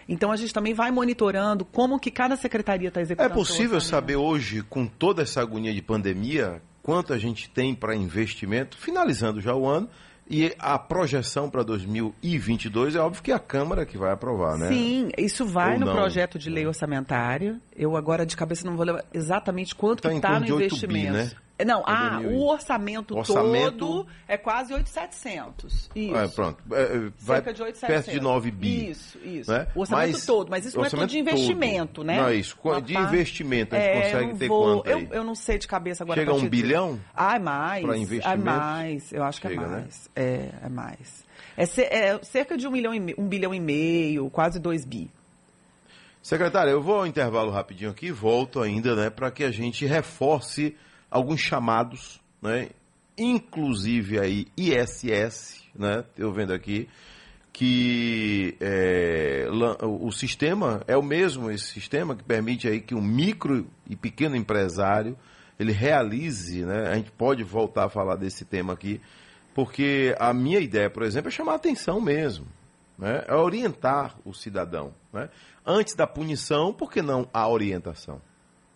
Então 0.10 0.32
a 0.32 0.36
gente 0.36 0.52
também 0.54 0.74
vai 0.74 0.90
monitorando 0.92 1.64
como 1.64 2.00
que 2.00 2.10
cada 2.10 2.36
secretaria 2.36 2.88
está 2.90 3.00
É 3.00 3.04
executando. 3.04 3.30
seu 3.36 3.38
possível 3.46 3.80
saber 3.80 4.16
hoje, 4.16 4.64
com 4.64 4.86
toda 4.88 5.22
essa 5.22 5.40
agonia 5.40 5.74
de 5.74 5.82
pandemia, 5.84 6.62
quanto 6.82 7.14
a 7.14 7.18
gente 7.20 7.48
tem 7.50 7.76
para 7.76 7.96
investimento, 7.96 8.76
finalizando 8.78 9.40
já 9.40 9.54
o 9.56 9.68
ano, 9.68 9.88
e 10.28 10.54
a 10.60 10.78
projeção 10.80 11.50
para 11.50 11.64
2022 11.64 12.96
é 12.96 13.00
óbvio 13.00 13.22
que 13.24 13.32
é 13.32 13.36
a 13.36 13.40
Câmara 13.40 13.86
que 13.86 13.98
vai 13.98 14.12
aprovar, 14.12 14.58
né? 14.58 14.68
Sim, 14.70 15.10
isso 15.18 15.46
vai 15.46 15.74
Ou 15.74 15.80
no 15.80 15.86
não. 15.88 15.94
projeto 15.94 16.38
de 16.38 16.50
lei 16.50 16.66
orçamentária. 16.68 17.60
Eu 17.76 17.96
agora 17.96 18.26
de 18.26 18.36
cabeça 18.38 18.66
não 18.68 18.76
vou 18.76 18.86
lembrar 18.86 19.06
exatamente 19.14 19.74
quanto 19.76 20.02
Tá 20.04 20.14
está 20.14 20.32
torno 20.34 20.48
no 20.48 20.56
8 20.56 20.60
bi, 20.60 20.66
investimento. 20.66 21.14
né? 21.14 21.32
Não, 21.66 21.84
Pra 21.84 21.94
ah, 21.94 22.10
2000. 22.20 22.32
o 22.40 22.48
orçamento, 22.48 23.18
Orçamento- 23.18 23.78
todo 23.78 24.08
é 24.28 24.38
quase 24.38 24.74
8,700. 24.74 25.90
Isso. 25.96 26.16
É, 26.16 26.28
pronto. 26.30 26.64
É, 26.72 26.82
é, 26.84 26.98
vai 27.20 27.38
Cerca 27.38 27.54
de 27.54 27.62
8,700. 27.64 28.06
perto 28.06 28.12
de 28.12 28.20
9 28.24 28.52
bi. 28.52 28.90
Isso, 28.92 29.18
isso. 29.24 29.52
né? 29.52 29.68
O 29.76 29.82
orçamento 29.82 30.12
Mas- 30.14 30.26
todo, 30.26 30.50
mas 30.50 30.66
isso 30.66 30.78
não 30.78 30.86
é 30.86 30.90
tudo 30.90 31.00
orçamento 31.02 31.12
de 31.12 31.20
investimento, 31.20 31.94
todo. 31.96 32.06
né? 32.06 32.18
Não, 32.22 32.28
é 32.30 32.36
isso. 32.36 32.58
Uma 32.64 32.82
De 32.82 32.94
parte- 32.94 33.14
investimento, 33.14 33.76
a 33.76 33.80
gente 33.80 33.88
É, 33.90 34.02
consegue 34.12 34.38
ter 34.38 34.48
vou- 34.48 34.82
quanto 34.84 34.88
aí? 34.98 35.04
Eu, 35.12 35.14
eu 35.18 35.24
não 35.24 35.36
sei 35.36 35.58
de 35.58 35.68
cabeça 35.68 36.04
agora. 36.04 36.20
Chega 36.22 36.32
a 36.32 36.34
um 36.34 36.38
dizer. 36.38 36.50
bilhão? 36.50 37.00
Ah, 37.14 37.36
é 37.36 37.40
mais. 37.40 37.86
Pra 37.86 37.96
É 37.96 38.00
investimentos? 38.00 38.44
mais. 38.46 39.12
Eu 39.14 39.24
acho 39.24 39.42
que 39.42 39.48
Chega, 39.50 39.62
é 39.62 39.68
né? 39.68 39.78
mais. 39.78 40.10
É, 40.16 40.50
é 40.64 40.70
mais. 40.70 41.26
É, 41.58 41.64
é 42.14 42.20
cerca 42.24 42.58
de 42.58 42.68
um, 42.68 42.72
milhão 42.72 42.94
e 42.94 43.16
um 43.18 43.28
bilhão 43.28 43.54
e 43.54 43.60
meio, 43.60 44.30
quase 44.30 44.60
dois 44.60 44.86
bi. 44.86 45.10
Secretário, 46.22 46.72
eu 46.72 46.82
vou 46.82 46.96
ao 46.96 47.08
intervalo 47.08 47.50
rapidinho 47.52 47.90
aqui 47.92 48.08
e 48.08 48.12
volto 48.12 48.62
ainda, 48.62 48.96
né, 48.96 49.10
para 49.10 49.32
que 49.32 49.44
a 49.44 49.52
gente 49.52 49.86
reforce 49.86 50.76
alguns 51.10 51.40
chamados, 51.40 52.22
né, 52.42 52.70
inclusive 53.18 54.20
aí 54.20 54.48
ISS, 54.56 55.64
né, 55.76 56.04
eu 56.18 56.32
vendo 56.32 56.54
aqui, 56.54 56.88
que 57.52 58.56
é, 58.62 59.48
o 59.82 60.12
sistema 60.12 60.82
é 60.88 60.96
o 60.96 61.04
mesmo, 61.04 61.52
esse 61.52 61.66
sistema 61.66 62.16
que 62.16 62.24
permite 62.24 62.68
aí 62.68 62.80
que 62.80 62.96
um 62.96 63.02
micro 63.02 63.68
e 63.90 63.96
pequeno 63.96 64.36
empresário 64.36 65.18
ele 65.60 65.74
realize, 65.74 66.64
né, 66.64 66.88
a 66.90 66.96
gente 66.96 67.12
pode 67.12 67.44
voltar 67.44 67.86
a 67.86 67.90
falar 67.90 68.16
desse 68.16 68.46
tema 68.46 68.74
aqui, 68.74 69.02
porque 69.54 70.16
a 70.18 70.34
minha 70.34 70.60
ideia, 70.60 70.90
por 70.90 71.04
exemplo, 71.04 71.28
é 71.28 71.32
chamar 71.32 71.54
a 71.54 71.56
atenção 71.56 72.00
mesmo. 72.00 72.46
né? 72.98 73.26
é 73.28 73.36
orientar 73.36 74.16
o 74.24 74.34
cidadão. 74.34 74.94
Né? 75.12 75.30
Antes 75.66 75.96
da 75.96 76.08
punição, 76.08 76.72
por 76.72 76.90
que 76.90 77.02
não 77.02 77.28
a 77.34 77.48
orientação? 77.48 78.22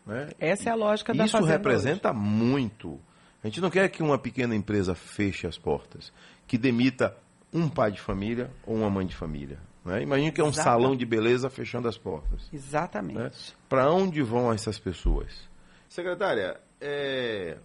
Né? 0.05 0.29
Essa 0.39 0.69
é 0.69 0.71
a 0.71 0.75
lógica 0.75 1.13
da 1.13 1.25
Isso 1.25 1.43
representa 1.43 2.11
hoje. 2.11 2.19
muito. 2.19 2.99
A 3.43 3.47
gente 3.47 3.61
não 3.61 3.69
quer 3.69 3.89
que 3.89 4.01
uma 4.01 4.17
pequena 4.17 4.55
empresa 4.55 4.95
feche 4.95 5.47
as 5.47 5.57
portas, 5.57 6.11
que 6.47 6.57
demita 6.57 7.15
um 7.53 7.69
pai 7.69 7.91
de 7.91 8.01
família 8.01 8.49
ou 8.65 8.75
uma 8.75 8.89
mãe 8.89 9.05
de 9.05 9.15
família. 9.15 9.59
Né? 9.85 10.01
Imagina 10.01 10.31
que 10.31 10.41
é 10.41 10.43
um 10.43 10.47
Exatamente. 10.47 10.81
salão 10.81 10.95
de 10.95 11.05
beleza 11.05 11.49
fechando 11.49 11.87
as 11.87 11.97
portas. 11.97 12.49
Exatamente. 12.51 13.19
Né? 13.19 13.31
Para 13.67 13.91
onde 13.91 14.21
vão 14.21 14.51
essas 14.51 14.79
pessoas? 14.79 15.31
Secretária, 15.89 16.59
é... 16.81 17.57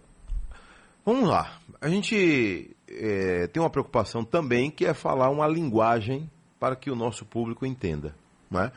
vamos 1.05 1.29
lá. 1.29 1.59
A 1.81 1.89
gente 1.89 2.75
é, 2.87 3.47
tem 3.47 3.61
uma 3.61 3.69
preocupação 3.69 4.23
também 4.23 4.69
que 4.69 4.85
é 4.85 4.93
falar 4.93 5.29
uma 5.29 5.47
linguagem 5.47 6.29
para 6.59 6.75
que 6.75 6.91
o 6.91 6.95
nosso 6.95 7.25
público 7.25 7.65
entenda. 7.65 8.13
Né? 8.51 8.71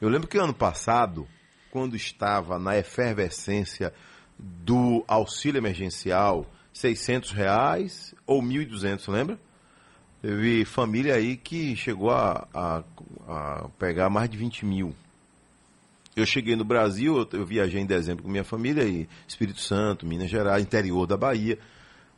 Eu 0.00 0.08
lembro 0.08 0.26
que 0.26 0.38
ano 0.38 0.54
passado, 0.54 1.28
quando 1.74 1.96
estava 1.96 2.56
na 2.56 2.78
efervescência 2.78 3.92
do 4.38 5.02
auxílio 5.08 5.58
emergencial, 5.58 6.46
600 6.72 7.32
reais 7.32 8.14
ou 8.24 8.40
1.200, 8.40 9.10
lembra? 9.12 9.40
Teve 10.22 10.64
família 10.64 11.16
aí 11.16 11.36
que 11.36 11.74
chegou 11.74 12.12
a, 12.12 12.46
a, 12.54 12.84
a, 13.26 13.68
pegar 13.76 14.08
mais 14.08 14.30
de 14.30 14.36
20 14.36 14.64
mil. 14.64 14.94
Eu 16.14 16.24
cheguei 16.24 16.54
no 16.54 16.64
Brasil, 16.64 17.16
eu, 17.16 17.40
eu, 17.40 17.44
viajei 17.44 17.80
em 17.80 17.86
dezembro 17.86 18.22
com 18.22 18.30
minha 18.30 18.44
família, 18.44 18.84
e 18.84 19.08
Espírito 19.26 19.60
Santo, 19.60 20.06
Minas 20.06 20.30
Gerais, 20.30 20.62
interior 20.62 21.08
da 21.08 21.16
Bahia. 21.16 21.58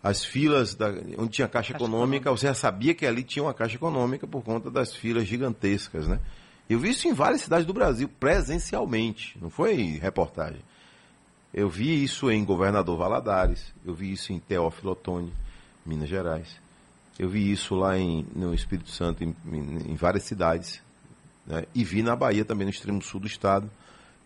As 0.02 0.22
filas, 0.22 0.74
da, 0.74 0.90
onde 1.16 1.30
tinha 1.30 1.48
caixa, 1.48 1.72
caixa 1.72 1.72
econômica, 1.72 2.26
econômica, 2.26 2.30
você 2.30 2.46
já 2.46 2.54
sabia 2.54 2.94
que 2.94 3.06
ali 3.06 3.22
tinha 3.22 3.42
uma 3.42 3.54
caixa 3.54 3.76
econômica 3.76 4.26
por 4.26 4.44
conta 4.44 4.70
das 4.70 4.94
filas 4.94 5.26
gigantescas, 5.26 6.06
né? 6.06 6.20
Eu 6.68 6.78
vi 6.80 6.90
isso 6.90 7.06
em 7.06 7.12
várias 7.12 7.42
cidades 7.42 7.66
do 7.66 7.72
Brasil, 7.72 8.08
presencialmente, 8.08 9.38
não 9.40 9.50
foi 9.50 9.98
reportagem. 10.02 10.60
Eu 11.54 11.68
vi 11.68 12.02
isso 12.02 12.30
em 12.30 12.44
Governador 12.44 12.98
Valadares, 12.98 13.72
eu 13.84 13.94
vi 13.94 14.12
isso 14.12 14.32
em 14.32 14.38
Teófilo 14.38 14.92
Otoni, 14.92 15.32
Minas 15.84 16.08
Gerais. 16.08 16.48
Eu 17.18 17.28
vi 17.28 17.50
isso 17.50 17.74
lá 17.74 17.96
em, 17.96 18.26
no 18.34 18.52
Espírito 18.52 18.90
Santo, 18.90 19.24
em, 19.24 19.34
em, 19.46 19.92
em 19.92 19.94
várias 19.94 20.24
cidades. 20.24 20.82
Né? 21.46 21.64
E 21.74 21.82
vi 21.82 22.02
na 22.02 22.14
Bahia 22.14 22.44
também, 22.44 22.66
no 22.66 22.70
extremo 22.70 23.00
sul 23.00 23.20
do 23.20 23.26
estado 23.26 23.70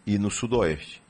e 0.07 0.19
no 0.19 0.31
sudoeste. 0.31 1.01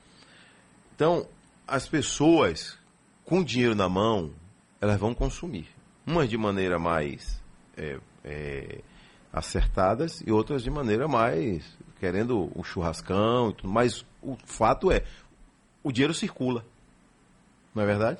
Então, 0.93 1.25
as 1.67 1.87
pessoas 1.87 2.77
com 3.25 3.43
dinheiro 3.43 3.73
na 3.73 3.87
mão, 3.87 4.31
elas 4.79 4.99
vão 4.99 5.13
consumir. 5.15 5.67
Umas 6.05 6.29
de 6.29 6.37
maneira 6.37 6.77
mais 6.77 7.41
é, 7.77 7.97
é, 8.23 8.81
acertadas 9.31 10.21
e 10.25 10.31
outras 10.31 10.63
de 10.63 10.69
maneira 10.69 11.07
mais 11.07 11.63
querendo 11.99 12.51
o 12.55 12.63
churrascão 12.63 13.51
e 13.51 13.53
tudo. 13.53 13.69
Mas 13.69 14.05
o 14.21 14.35
fato 14.45 14.91
é, 14.91 15.03
o 15.83 15.91
dinheiro 15.91 16.13
circula. 16.13 16.65
Não 17.73 17.83
é 17.83 17.85
verdade? 17.85 18.19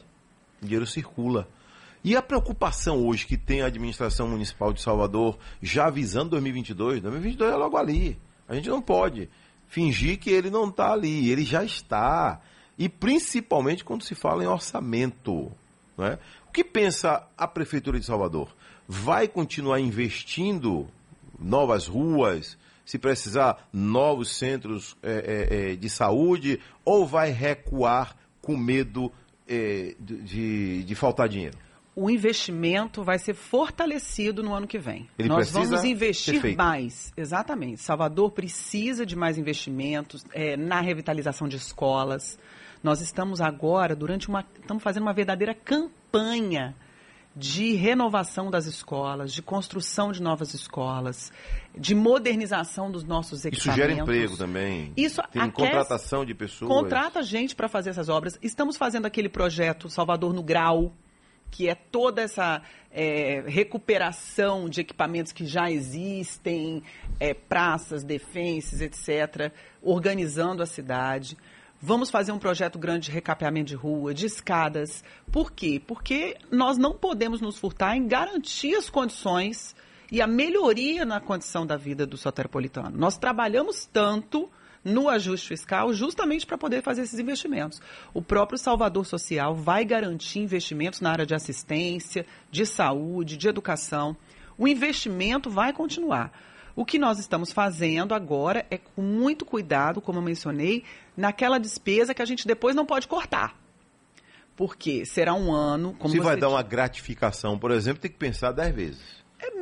O 0.62 0.66
dinheiro 0.66 0.86
circula. 0.86 1.48
E 2.04 2.16
a 2.16 2.22
preocupação 2.22 3.06
hoje 3.06 3.28
que 3.28 3.38
tem 3.38 3.62
a 3.62 3.68
administração 3.68 4.28
municipal 4.28 4.74
de 4.74 4.82
Salvador, 4.82 5.38
já 5.62 5.90
visando 5.90 6.32
2022, 6.32 7.02
2022 7.02 7.54
é 7.54 7.56
logo 7.56 7.78
ali. 7.78 8.20
A 8.48 8.56
gente 8.56 8.70
não 8.70 8.82
pode 8.82 9.30
fingir 9.68 10.20
que 10.20 10.30
ele 10.30 10.50
não 10.50 10.70
está 10.70 10.92
ali, 10.92 11.30
ele 11.30 11.44
já 11.44 11.64
está. 11.64 12.42
E 12.78 12.90
principalmente 12.90 13.84
quando 13.84 14.04
se 14.04 14.16
fala 14.16 14.44
em 14.44 14.48
orçamento. 14.48 15.52
Não 15.98 16.06
é? 16.06 16.20
O 16.48 16.52
que 16.52 16.64
pensa 16.64 17.28
a 17.38 17.48
Prefeitura 17.48 18.00
de 18.00 18.06
Salvador? 18.06 18.54
Vai 18.88 19.28
continuar 19.28 19.80
investindo 19.80 20.88
novas 21.42 21.88
ruas, 21.88 22.58
se 22.86 22.98
precisar, 22.98 23.68
novos 23.74 24.36
centros 24.36 24.96
é, 25.02 25.72
é, 25.72 25.76
de 25.76 25.90
saúde, 25.90 26.60
ou 26.86 27.06
vai 27.06 27.32
recuar 27.32 28.16
com 28.42 28.56
medo 28.56 29.12
é, 29.48 29.96
de, 30.00 30.84
de 30.84 30.96
faltar 30.96 31.28
dinheiro? 31.28 31.58
o 31.96 32.10
investimento 32.10 33.04
vai 33.04 33.20
ser 33.20 33.34
fortalecido 33.34 34.42
no 34.42 34.54
ano 34.54 34.66
que 34.66 34.80
vem. 34.80 35.10
Ele 35.20 35.28
Nós 35.28 35.52
vamos 35.52 35.84
investir 35.84 36.56
mais. 36.56 37.12
Exatamente. 37.18 37.82
Salvador 37.82 38.32
precisa 38.32 39.06
de 39.06 39.16
mais 39.16 39.38
investimentos 39.38 40.26
é, 40.32 40.56
na 40.56 40.80
revitalização 40.80 41.48
de 41.48 41.58
escolas. 41.58 42.40
Nós 42.82 43.02
estamos 43.02 43.42
agora, 43.42 43.96
durante 43.96 44.30
uma. 44.30 44.46
Estamos 44.60 44.82
fazendo 44.82 45.04
uma 45.04 45.14
verdadeira 45.14 45.54
campanha 45.54 46.74
de 47.36 47.74
renovação 47.76 48.52
das 48.52 48.66
escolas, 48.66 49.34
de 49.34 49.42
construção 49.42 50.12
de 50.12 50.22
novas 50.22 50.54
escolas, 50.54 51.32
de 51.78 51.96
modernização 51.96 52.92
dos 52.92 53.04
nossos 53.04 53.46
equipamentos. 53.46 53.68
Isso 53.68 53.76
gera 53.76 53.94
emprego 53.94 54.38
também. 54.38 54.92
Isso 54.98 55.22
Tem 55.32 55.42
aquece, 55.42 55.56
contratação 55.56 56.26
de 56.26 56.34
pessoas. 56.34 56.70
Contrata 56.70 57.24
gente 57.24 57.56
para 57.56 57.70
fazer 57.70 57.92
essas 57.92 58.10
obras. 58.10 58.38
Estamos 58.42 58.76
fazendo 58.76 59.06
aquele 59.06 59.30
projeto 59.30 59.90
Salvador 59.90 60.34
no 60.34 60.44
Grau, 60.44 60.94
que 61.50 61.70
é 61.70 61.76
toda 61.76 62.22
essa 62.22 62.62
é, 62.92 63.44
recuperação 63.48 64.70
de 64.70 64.82
equipamentos 64.82 65.32
que 65.32 65.46
já 65.46 65.72
existem, 65.72 66.84
é, 67.20 67.34
praças, 67.34 68.04
defensas, 68.04 68.82
etc., 68.82 69.54
organizando 69.82 70.62
a 70.62 70.66
cidade. 70.66 71.38
Vamos 71.84 72.12
fazer 72.12 72.32
um 72.32 72.38
projeto 72.38 72.78
grande 72.78 73.06
de 73.06 73.12
recapeamento 73.12 73.70
de 73.70 73.76
rua, 73.76 74.14
de 74.14 74.28
escadas. 74.28 75.04
Por 75.32 75.52
quê? 75.52 75.82
Porque 75.86 76.38
nós 76.52 76.78
não 76.78 76.94
podemos 76.94 77.42
nos 77.42 77.58
furtar 77.58 77.98
em 77.98 78.08
garantir 78.08 78.76
as 78.76 78.88
condições 78.88 79.76
e 80.12 80.22
a 80.22 80.28
melhoria 80.28 81.04
na 81.06 81.20
condição 81.20 81.66
da 81.66 81.76
vida 81.78 82.06
do 82.06 82.18
soteropolitano. 82.18 82.96
Nós 82.96 83.18
trabalhamos 83.18 83.88
tanto 83.92 84.48
no 84.86 85.10
ajuste 85.10 85.48
fiscal 85.48 85.92
justamente 85.92 86.46
para 86.46 86.56
poder 86.56 86.84
fazer 86.84 87.02
esses 87.02 87.18
investimentos. 87.18 87.82
O 88.14 88.22
próprio 88.22 88.60
Salvador 88.60 89.04
Social 89.04 89.56
vai 89.56 89.84
garantir 89.84 90.38
investimentos 90.38 91.02
na 91.02 91.12
área 91.12 91.26
de 91.26 91.34
assistência, 91.34 92.28
de 92.52 92.64
saúde, 92.64 93.38
de 93.38 93.48
educação. 93.48 94.16
O 94.56 94.68
investimento 94.68 95.50
vai 95.50 95.74
continuar. 95.74 96.32
O 96.76 96.86
que 96.86 96.98
nós 96.98 97.20
estamos 97.20 97.52
fazendo 97.52 98.14
agora 98.14 98.66
é 98.70 98.78
com 98.78 99.02
muito 99.02 99.46
cuidado, 99.46 100.02
como 100.02 100.20
eu 100.20 100.24
mencionei, 100.24 100.84
naquela 101.16 101.60
despesa 101.60 102.14
que 102.14 102.22
a 102.22 102.26
gente 102.26 102.48
depois 102.48 102.76
não 102.76 102.86
pode 102.86 103.08
cortar. 103.08 103.56
Porque 104.56 105.06
será 105.06 105.34
um 105.34 105.52
ano. 105.52 105.96
Como 105.98 106.14
Se 106.14 106.20
vai 106.20 106.38
dar 106.38 106.50
uma 106.50 106.62
gratificação, 106.62 107.58
por 107.58 107.72
exemplo, 107.72 108.02
tem 108.02 108.12
que 108.12 108.18
pensar 108.18 108.52
dez 108.52 108.74
vezes. 108.74 109.22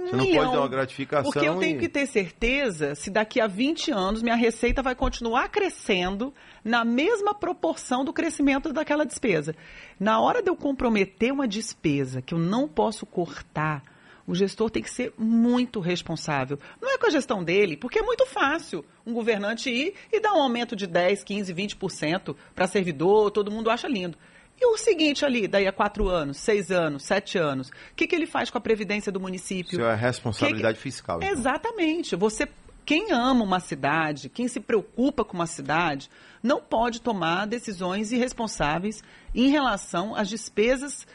Você 0.10 0.16
não 0.16 0.26
pode 0.26 0.52
dar 0.52 0.60
uma 0.60 0.68
gratificação. 0.68 1.32
Porque 1.32 1.48
eu 1.48 1.58
tenho 1.58 1.78
e... 1.78 1.80
que 1.80 1.88
ter 1.88 2.06
certeza 2.08 2.96
se 2.96 3.10
daqui 3.10 3.40
a 3.40 3.48
20 3.48 3.92
anos 3.92 4.22
minha 4.22 4.36
receita 4.36 4.82
vai 4.82 4.96
continuar 4.96 5.50
crescendo 5.50 6.34
na 6.64 6.84
mesma 6.84 7.34
proporção 7.34 8.04
do 8.04 8.12
crescimento 8.12 8.74
daquela 8.74 9.06
despesa. 9.06 9.56
Na 10.00 10.20
hora 10.20 10.42
de 10.42 10.50
eu 10.50 10.56
comprometer 10.56 11.32
uma 11.32 11.48
despesa 11.48 12.22
que 12.22 12.34
eu 12.34 12.40
não 12.40 12.68
posso 12.68 13.06
cortar, 13.06 13.84
o 14.30 14.36
gestor 14.36 14.70
tem 14.70 14.84
que 14.84 14.92
ser 14.92 15.12
muito 15.18 15.80
responsável. 15.80 16.60
Não 16.80 16.94
é 16.94 17.00
com 17.00 17.08
a 17.08 17.10
gestão 17.10 17.44
dele, 17.44 17.76
porque 17.76 17.98
é 17.98 18.04
muito 18.04 18.28
fácil 18.28 18.86
um 19.04 19.12
governante 19.12 19.72
ir 19.72 19.96
e 20.12 20.20
dar 20.20 20.34
um 20.36 20.42
aumento 20.44 20.76
de 20.76 20.86
10, 20.86 21.24
15, 21.24 21.52
20% 21.52 22.36
para 22.54 22.68
servidor, 22.68 23.32
todo 23.32 23.50
mundo 23.50 23.72
acha 23.72 23.88
lindo. 23.88 24.16
E 24.62 24.66
o 24.68 24.78
seguinte 24.78 25.26
ali, 25.26 25.48
daí 25.48 25.66
a 25.66 25.72
quatro 25.72 26.08
anos, 26.08 26.38
seis 26.38 26.70
anos, 26.70 27.06
sete 27.06 27.40
anos, 27.40 27.70
o 27.70 27.74
que, 27.96 28.06
que 28.06 28.16
ele 28.16 28.28
faz 28.28 28.52
com 28.52 28.60
a 28.60 28.62
previdência 28.62 29.12
do 29.12 29.20
município? 29.20 29.80
Isso 29.80 29.82
é 29.82 29.96
responsabilidade 29.96 30.78
que... 30.78 30.84
fiscal. 30.84 31.18
Então. 31.18 31.30
Exatamente. 31.30 32.16
Você, 32.16 32.48
quem 32.86 33.12
ama 33.12 33.44
uma 33.44 33.60
cidade, 33.60 34.30
quem 34.30 34.48
se 34.48 34.60
preocupa 34.60 35.26
com 35.26 35.34
uma 35.34 35.48
cidade, 35.48 36.08
não 36.44 36.62
pode 36.62 37.02
tomar 37.02 37.48
decisões 37.48 38.12
irresponsáveis 38.12 39.02
em 39.34 39.50
relação 39.50 40.14
às 40.14 40.30
despesas 40.30 41.08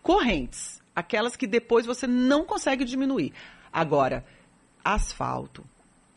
correntes, 0.00 0.80
aquelas 0.96 1.36
que 1.36 1.46
depois 1.46 1.84
você 1.84 2.06
não 2.06 2.46
consegue 2.46 2.82
diminuir. 2.82 3.34
Agora, 3.70 4.24
asfalto, 4.82 5.62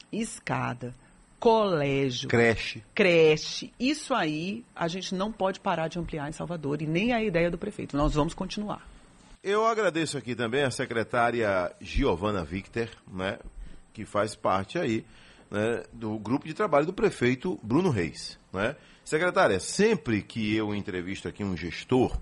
escada, 0.09 0.95
colégio, 1.37 2.29
creche. 2.29 2.81
creche. 2.95 3.73
Isso 3.77 4.13
aí 4.13 4.63
a 4.73 4.87
gente 4.87 5.13
não 5.13 5.31
pode 5.31 5.59
parar 5.59 5.89
de 5.89 5.99
ampliar 5.99 6.29
em 6.29 6.31
Salvador 6.31 6.81
e 6.81 6.87
nem 6.87 7.11
a 7.11 7.21
ideia 7.21 7.51
do 7.51 7.57
prefeito. 7.57 7.97
Nós 7.97 8.13
vamos 8.13 8.33
continuar. 8.33 8.87
Eu 9.43 9.65
agradeço 9.65 10.17
aqui 10.17 10.35
também 10.35 10.63
a 10.63 10.71
secretária 10.71 11.73
Giovana 11.79 12.43
Victor, 12.43 12.89
né, 13.07 13.37
que 13.93 14.05
faz 14.05 14.35
parte 14.35 14.77
aí 14.77 15.05
né, 15.49 15.83
do 15.93 16.17
grupo 16.19 16.45
de 16.45 16.53
trabalho 16.53 16.85
do 16.85 16.93
prefeito 16.93 17.59
Bruno 17.63 17.89
Reis. 17.89 18.37
Né? 18.51 18.75
Secretária, 19.03 19.59
sempre 19.59 20.21
que 20.21 20.55
eu 20.55 20.75
entrevisto 20.75 21.27
aqui 21.27 21.43
um 21.43 21.55
gestor, 21.55 22.19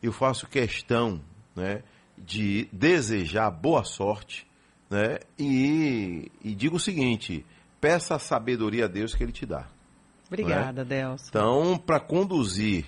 eu 0.00 0.12
faço 0.12 0.46
questão 0.46 1.20
né, 1.54 1.82
de 2.24 2.68
desejar 2.72 3.50
boa 3.50 3.84
sorte 3.84 4.46
né, 4.88 5.18
e, 5.38 6.30
e 6.42 6.54
digo 6.54 6.76
o 6.76 6.80
seguinte: 6.80 7.44
peça 7.80 8.14
a 8.14 8.18
sabedoria 8.18 8.84
a 8.84 8.88
Deus 8.88 9.14
que 9.14 9.22
Ele 9.22 9.32
te 9.32 9.46
dá. 9.46 9.66
Obrigada, 10.28 10.82
é? 10.82 10.84
Deus. 10.84 11.28
Então, 11.28 11.76
para 11.78 12.00
conduzir 12.00 12.86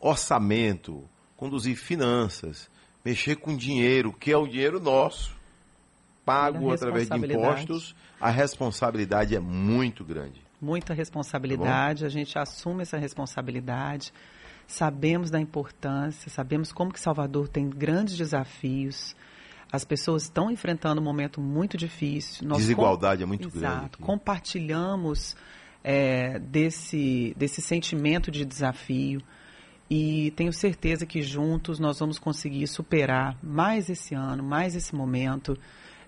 orçamento, 0.00 1.04
conduzir 1.36 1.76
finanças, 1.76 2.68
mexer 3.04 3.36
com 3.36 3.56
dinheiro, 3.56 4.12
que 4.12 4.32
é 4.32 4.36
o 4.36 4.46
dinheiro 4.46 4.80
nosso, 4.80 5.36
pago 6.24 6.72
através 6.72 7.08
de 7.08 7.16
impostos, 7.16 7.94
a 8.20 8.30
responsabilidade 8.30 9.36
é 9.36 9.40
muito 9.40 10.04
grande. 10.04 10.42
Muita 10.60 10.94
responsabilidade, 10.94 12.00
tá 12.00 12.06
a 12.06 12.08
gente 12.08 12.38
assume 12.38 12.82
essa 12.82 12.96
responsabilidade, 12.96 14.12
sabemos 14.66 15.30
da 15.30 15.40
importância, 15.40 16.30
sabemos 16.30 16.72
como 16.72 16.92
que 16.92 17.00
Salvador 17.00 17.48
tem 17.48 17.68
grandes 17.68 18.16
desafios. 18.16 19.14
As 19.70 19.84
pessoas 19.84 20.24
estão 20.24 20.50
enfrentando 20.50 21.00
um 21.00 21.04
momento 21.04 21.40
muito 21.40 21.76
difícil. 21.76 22.46
Nós 22.46 22.58
Desigualdade 22.58 23.22
é 23.22 23.26
muito 23.26 23.48
Exato. 23.48 23.60
grande. 23.60 23.86
Aqui. 23.86 24.02
Compartilhamos 24.02 25.36
é, 25.82 26.38
desse, 26.38 27.34
desse 27.36 27.60
sentimento 27.60 28.30
de 28.30 28.44
desafio 28.44 29.20
e 29.90 30.32
tenho 30.36 30.52
certeza 30.52 31.04
que 31.04 31.20
juntos 31.22 31.78
nós 31.78 31.98
vamos 31.98 32.18
conseguir 32.18 32.66
superar 32.66 33.36
mais 33.42 33.90
esse 33.90 34.14
ano, 34.14 34.42
mais 34.42 34.74
esse 34.74 34.94
momento 34.94 35.58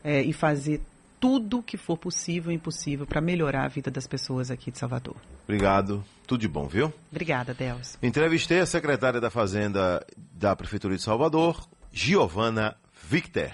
é, 0.03 0.23
e 0.23 0.33
fazer 0.33 0.81
tudo 1.21 1.63
que 1.63 1.77
for 1.77 1.97
possível 1.97 2.53
e 2.53 2.55
impossível 2.55 3.07
para 3.07 3.21
melhorar 3.21 3.65
a 3.65 3.69
vida 3.69 3.91
das 3.91 4.07
pessoas 4.07 4.51
aqui 4.51 4.71
de 4.71 4.79
Salvador. 4.79 5.17
Obrigado. 5.45 6.05
Tudo 6.27 6.41
de 6.41 6.49
bom, 6.49 6.67
viu? 6.67 6.93
Obrigada, 7.11 7.55
Deus. 7.55 7.97
Entrevistei 8.03 8.61
a 8.61 8.67
secretária 8.67 9.21
da 9.21 9.31
Fazenda 9.31 10.05
da 10.33 10.57
Prefeitura 10.57 10.97
de 10.97 11.03
Salvador, 11.03 11.69
Giovana 11.93 12.77
Victor. 13.09 13.53